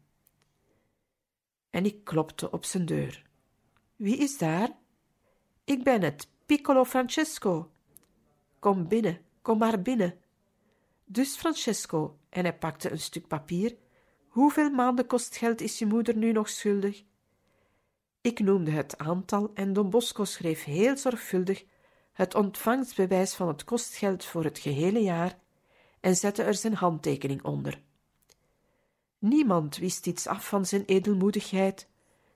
En 1.70 1.84
ik 1.84 2.05
klopte 2.05 2.51
op 2.51 2.64
zijn 2.64 2.86
deur. 2.86 3.26
Wie 3.97 4.16
is 4.16 4.38
daar? 4.38 4.78
Ik 5.64 5.84
ben 5.84 6.03
het, 6.03 6.28
Piccolo 6.47 6.84
Francesco. 6.84 7.70
Kom 8.61 8.88
binnen, 8.88 9.18
kom 9.42 9.58
maar 9.58 9.82
binnen. 9.82 10.18
Dus 11.04 11.36
Francesco, 11.36 12.18
en 12.28 12.42
hij 12.42 12.58
pakte 12.58 12.90
een 12.90 13.00
stuk 13.00 13.26
papier. 13.26 13.76
Hoeveel 14.28 14.70
maanden 14.70 15.06
kostgeld 15.06 15.61
is 15.61 15.78
je 15.78 15.86
moeder 15.86 16.16
nu 16.16 16.32
nog 16.32 16.48
schuldig? 16.48 17.04
Ik 18.20 18.38
noemde 18.38 18.70
het 18.70 18.98
aantal 18.98 19.50
en 19.54 19.72
Don 19.72 19.90
Bosco 19.90 20.24
schreef 20.24 20.64
heel 20.64 20.96
zorgvuldig 20.96 21.64
het 22.12 22.34
ontvangstbewijs 22.34 23.34
van 23.34 23.48
het 23.48 23.64
kostgeld 23.64 24.24
voor 24.24 24.44
het 24.44 24.58
gehele 24.58 25.02
jaar 25.02 25.38
en 26.00 26.16
zette 26.16 26.42
er 26.42 26.54
zijn 26.54 26.74
handtekening 26.74 27.42
onder. 27.42 27.82
Niemand 29.18 29.76
wist 29.76 30.06
iets 30.06 30.26
af 30.26 30.48
van 30.48 30.66
zijn 30.66 30.84
edelmoedigheid, 30.84 31.88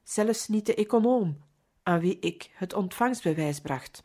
zelfs 0.02 0.48
niet 0.48 0.66
de 0.66 0.74
econoom, 0.74 1.38
aan 1.82 2.00
wie 2.00 2.18
ik 2.18 2.50
het 2.54 2.72
ontvangstbewijs 2.72 3.60
bracht. 3.60 4.04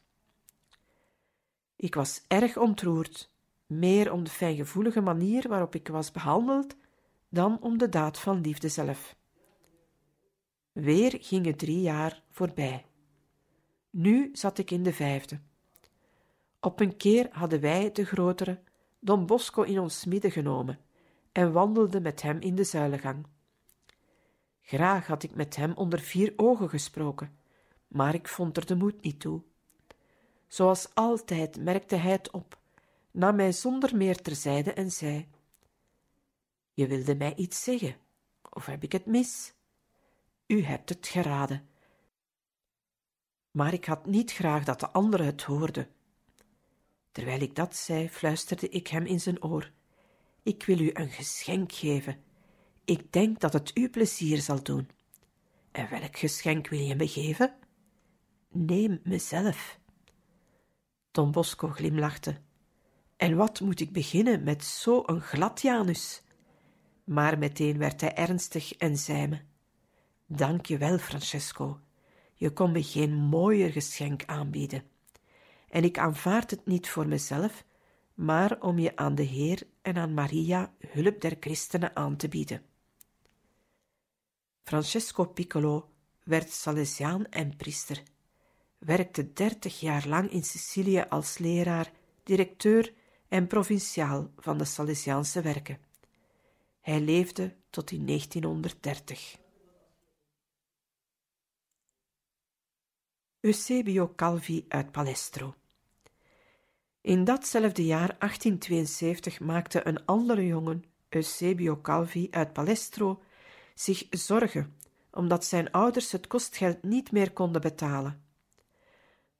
Ik 1.79 1.95
was 1.95 2.23
erg 2.27 2.57
ontroerd, 2.57 3.31
meer 3.65 4.11
om 4.11 4.23
de 4.23 4.29
fijngevoelige 4.29 5.01
manier 5.01 5.47
waarop 5.47 5.75
ik 5.75 5.87
was 5.87 6.11
behandeld 6.11 6.75
dan 7.29 7.61
om 7.61 7.77
de 7.77 7.89
daad 7.89 8.19
van 8.19 8.41
liefde 8.41 8.69
zelf. 8.69 9.15
Weer 10.71 11.17
gingen 11.21 11.55
drie 11.55 11.81
jaar 11.81 12.23
voorbij. 12.29 12.85
Nu 13.89 14.29
zat 14.33 14.57
ik 14.57 14.71
in 14.71 14.83
de 14.83 14.93
vijfde. 14.93 15.39
Op 16.59 16.79
een 16.79 16.97
keer 16.97 17.27
hadden 17.31 17.59
wij, 17.61 17.91
de 17.91 18.05
grotere, 18.05 18.59
Don 18.99 19.25
Bosco 19.25 19.61
in 19.61 19.79
ons 19.79 20.05
midden 20.05 20.31
genomen 20.31 20.79
en 21.31 21.51
wandelden 21.51 22.01
met 22.01 22.21
hem 22.21 22.39
in 22.39 22.55
de 22.55 22.63
zuilengang. 22.63 23.27
Graag 24.61 25.07
had 25.07 25.23
ik 25.23 25.35
met 25.35 25.55
hem 25.55 25.73
onder 25.73 25.99
vier 25.99 26.33
ogen 26.35 26.69
gesproken, 26.69 27.37
maar 27.87 28.13
ik 28.13 28.27
vond 28.27 28.57
er 28.57 28.65
de 28.65 28.75
moed 28.75 29.01
niet 29.01 29.19
toe. 29.19 29.41
Zoals 30.49 30.89
altijd 30.93 31.63
merkte 31.63 31.95
hij 31.95 32.11
het 32.11 32.31
op, 32.31 32.59
nam 33.11 33.35
mij 33.35 33.51
zonder 33.51 33.95
meer 33.95 34.21
terzijde 34.21 34.73
en 34.73 34.91
zei: 34.91 35.27
Je 36.73 36.87
wilde 36.87 37.15
mij 37.15 37.35
iets 37.35 37.63
zeggen, 37.63 37.95
of 38.51 38.65
heb 38.65 38.83
ik 38.83 38.91
het 38.91 39.05
mis? 39.05 39.53
U 40.47 40.63
hebt 40.63 40.89
het 40.89 41.07
geraden. 41.07 41.67
Maar 43.51 43.73
ik 43.73 43.85
had 43.85 44.05
niet 44.05 44.31
graag 44.31 44.63
dat 44.63 44.79
de 44.79 44.89
anderen 44.89 45.25
het 45.25 45.43
hoorden. 45.43 45.87
Terwijl 47.11 47.41
ik 47.41 47.55
dat 47.55 47.75
zei, 47.75 48.09
fluisterde 48.09 48.69
ik 48.69 48.87
hem 48.87 49.05
in 49.05 49.19
zijn 49.19 49.43
oor: 49.43 49.71
Ik 50.43 50.63
wil 50.63 50.79
u 50.79 50.89
een 50.93 51.09
geschenk 51.09 51.71
geven. 51.71 52.23
Ik 52.85 53.11
denk 53.11 53.39
dat 53.39 53.53
het 53.53 53.77
u 53.77 53.89
plezier 53.89 54.41
zal 54.41 54.63
doen. 54.63 54.89
En 55.71 55.89
welk 55.89 56.17
geschenk 56.17 56.67
wil 56.67 56.79
je 56.79 56.95
me 56.95 57.07
geven? 57.07 57.55
Neem 58.49 58.99
mezelf. 59.03 59.78
Don 61.11 61.31
Bosco 61.31 61.67
glimlachte. 61.67 62.41
En 63.17 63.35
wat 63.35 63.59
moet 63.59 63.79
ik 63.79 63.91
beginnen 63.91 64.43
met 64.43 64.63
zo'n 64.63 65.21
glad 65.21 65.61
Janus? 65.61 66.21
Maar 67.03 67.37
meteen 67.37 67.77
werd 67.77 68.01
hij 68.01 68.15
ernstig 68.15 68.73
en 68.73 68.97
zei 68.97 69.27
me: 69.27 69.39
Dank 70.25 70.65
je 70.65 70.77
wel, 70.77 70.97
Francesco. 70.97 71.79
Je 72.33 72.51
kon 72.53 72.71
me 72.71 72.83
geen 72.83 73.13
mooier 73.13 73.71
geschenk 73.71 74.23
aanbieden. 74.25 74.83
En 75.69 75.83
ik 75.83 75.97
aanvaard 75.97 76.51
het 76.51 76.65
niet 76.65 76.89
voor 76.89 77.07
mezelf, 77.07 77.63
maar 78.13 78.61
om 78.61 78.79
je 78.79 78.95
aan 78.95 79.15
de 79.15 79.23
Heer 79.23 79.67
en 79.81 79.97
aan 79.97 80.13
Maria, 80.13 80.73
hulp 80.87 81.21
der 81.21 81.37
christenen, 81.39 81.95
aan 81.95 82.15
te 82.15 82.27
bieden. 82.27 82.61
Francesco 84.63 85.25
Piccolo 85.25 85.89
werd 86.23 86.51
Salesiaan 86.51 87.25
en 87.25 87.55
priester 87.55 88.03
werkte 88.79 89.33
dertig 89.33 89.79
jaar 89.79 90.07
lang 90.07 90.31
in 90.31 90.43
Sicilië 90.43 91.05
als 91.09 91.37
leraar, 91.37 91.91
directeur 92.23 92.93
en 93.27 93.47
provinciaal 93.47 94.31
van 94.37 94.57
de 94.57 94.65
Salesiaanse 94.65 95.41
werken. 95.41 95.79
Hij 96.81 96.99
leefde 97.01 97.55
tot 97.69 97.91
in 97.91 98.05
1930. 98.05 99.37
Eusebio 103.39 104.13
Calvi 104.15 104.65
uit 104.67 104.91
Palestro. 104.91 105.55
In 107.01 107.23
datzelfde 107.23 107.85
jaar 107.85 108.15
1872 108.17 109.39
maakte 109.39 109.87
een 109.87 110.05
andere 110.05 110.45
jongen, 110.45 110.83
Eusebio 111.09 111.81
Calvi 111.81 112.27
uit 112.31 112.53
Palestro, 112.53 113.21
zich 113.73 114.07
zorgen 114.09 114.77
omdat 115.11 115.45
zijn 115.45 115.71
ouders 115.71 116.11
het 116.11 116.27
kostgeld 116.27 116.83
niet 116.83 117.11
meer 117.11 117.33
konden 117.33 117.61
betalen. 117.61 118.28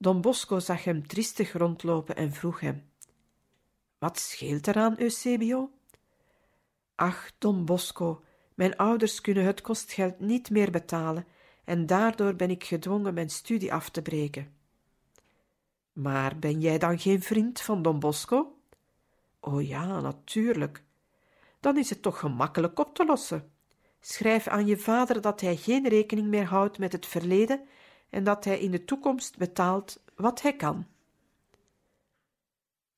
Don 0.02 0.22
Bosco 0.22 0.60
zag 0.60 0.84
hem 0.84 1.08
triestig 1.08 1.54
rondlopen 1.54 2.16
en 2.16 2.32
vroeg 2.32 2.60
hem: 2.60 2.92
Wat 3.98 4.20
scheelt 4.20 4.68
er 4.68 4.76
aan, 4.76 5.00
Eusebio? 5.00 5.72
Ach, 6.96 7.32
Don 7.38 7.66
Bosco, 7.66 8.24
mijn 8.54 8.78
ouders 8.78 9.22
kunnen 9.22 9.44
het 9.44 9.62
kostgeld 9.62 10.20
niet 10.20 10.50
meer 10.50 10.72
betalen 10.72 11.26
en 11.64 11.86
daardoor 11.86 12.36
ben 12.36 12.50
ik 12.50 12.64
gedwongen 12.64 13.14
mijn 13.14 13.30
studie 13.30 13.74
af 13.74 13.90
te 13.90 14.02
breken. 14.02 14.54
Maar 15.94 16.40
ben 16.40 16.60
jij 16.60 16.78
dan 16.78 17.00
geen 17.00 17.22
vriend 17.22 17.62
van 17.62 17.82
Don 17.82 18.00
Bosco? 18.00 18.58
O 19.40 19.60
ja, 19.60 20.02
natuurlijk. 20.02 20.84
Dan 21.60 21.78
is 21.78 21.90
het 21.90 22.02
toch 22.02 22.20
gemakkelijk 22.20 22.80
op 22.80 22.96
te 22.96 23.06
lossen. 23.06 23.52
Schrijf 24.00 24.48
aan 24.48 24.66
je 24.66 24.78
vader 24.78 25.22
dat 25.22 25.42
hij 25.42 25.56
geen 25.56 25.88
rekening 25.88 26.28
meer 26.28 26.46
houdt 26.46 26.78
met 26.78 26.92
het 26.92 27.06
verleden 27.06 27.68
en 28.10 28.24
dat 28.24 28.46
hij 28.46 28.60
in 28.60 28.72
de 28.72 28.86
toekomst 28.86 29.38
betaalt 29.38 30.04
wat 30.16 30.42
hij 30.42 30.56
kan. 30.56 30.88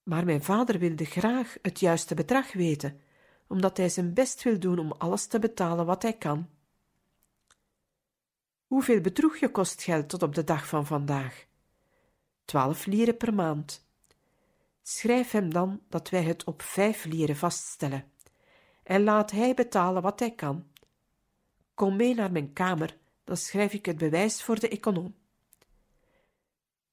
Maar 0.04 0.26
mijn 0.26 0.44
vader 0.44 0.80
wilde 0.80 1.06
graag 1.06 1.58
het 1.62 1.80
juiste 1.80 2.16
bedrag 2.16 2.54
weten, 2.54 3.02
omdat 3.48 3.78
hij 3.78 3.90
zijn 3.90 4.14
best 4.14 4.44
wil 4.44 4.60
doen 4.60 4.80
om 4.80 4.92
alles 4.92 5.26
te 5.26 5.40
betalen 5.40 5.86
wat 5.86 6.02
hij 6.02 6.14
kan. 6.14 6.50
Hoeveel 8.68 9.02
bedroeg 9.02 9.38
je 9.38 9.50
kostgeld 9.50 10.10
tot 10.10 10.24
op 10.24 10.36
de 10.36 10.44
dag 10.44 10.68
van 10.68 10.86
vandaag? 10.86 11.46
Twaalf 12.46 12.86
lieren 12.86 13.18
per 13.18 13.34
maand. 13.34 13.86
Schrijf 14.82 15.32
hem 15.32 15.54
dan 15.54 15.82
dat 15.90 16.10
wij 16.10 16.24
het 16.24 16.44
op 16.44 16.62
vijf 16.62 17.06
lieren 17.06 17.36
vaststellen, 17.36 18.12
en 18.84 19.04
laat 19.04 19.32
hij 19.32 19.54
betalen 19.54 20.02
wat 20.02 20.20
hij 20.20 20.32
kan. 20.32 20.68
Kom 21.74 21.96
mee 21.96 22.16
naar 22.16 22.32
mijn 22.32 22.54
kamer 22.54 22.98
dan 23.24 23.38
schrijf 23.38 23.74
ik 23.74 23.86
het 23.86 23.98
bewijs 23.98 24.44
voor 24.44 24.60
de 24.60 24.70
econoom. 24.70 25.16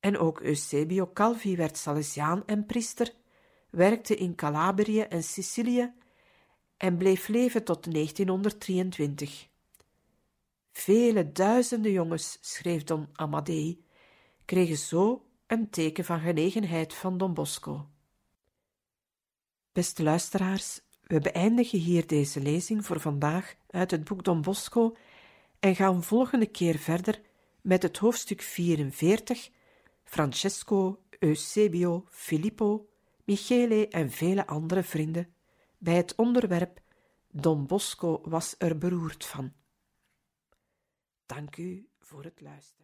En 0.00 0.18
ook 0.18 0.40
Eusebio 0.40 1.10
Calvi 1.12 1.56
werd 1.56 1.76
Salesiaan 1.76 2.42
en 2.46 2.66
priester, 2.66 3.14
werkte 3.70 4.16
in 4.16 4.34
Calabrië 4.34 5.00
en 5.00 5.22
Sicilië 5.22 5.92
en 6.76 6.96
bleef 6.96 7.28
leven 7.28 7.64
tot 7.64 7.92
1923. 7.92 9.48
Vele 10.72 11.32
duizenden 11.32 11.92
jongens, 11.92 12.38
schreef 12.40 12.84
Don 12.84 13.08
Amadei, 13.12 13.84
kregen 14.44 14.76
zo 14.76 15.26
een 15.46 15.70
teken 15.70 16.04
van 16.04 16.20
genegenheid 16.20 16.94
van 16.94 17.18
Don 17.18 17.34
Bosco. 17.34 17.88
Beste 19.72 20.02
luisteraars, 20.02 20.80
we 21.02 21.20
beëindigen 21.20 21.78
hier 21.78 22.06
deze 22.06 22.40
lezing 22.40 22.86
voor 22.86 23.00
vandaag 23.00 23.54
uit 23.70 23.90
het 23.90 24.04
boek 24.04 24.24
Don 24.24 24.42
Bosco 24.42 24.96
en 25.60 25.76
gaan 25.76 26.02
volgende 26.02 26.46
keer 26.46 26.78
verder 26.78 27.20
met 27.60 27.82
het 27.82 27.98
hoofdstuk 27.98 28.42
44, 28.42 29.50
Francesco, 30.04 31.02
Eusebio, 31.18 32.04
Filippo, 32.08 32.88
Michele 33.24 33.88
en 33.88 34.10
vele 34.10 34.46
andere 34.46 34.82
vrienden, 34.82 35.34
bij 35.78 35.94
het 35.94 36.14
onderwerp 36.14 36.80
Don 37.30 37.66
Bosco 37.66 38.20
was 38.24 38.54
er 38.58 38.78
beroerd 38.78 39.24
van. 39.24 39.52
Dank 41.26 41.56
u 41.56 41.88
voor 41.98 42.24
het 42.24 42.40
luisteren. 42.40 42.78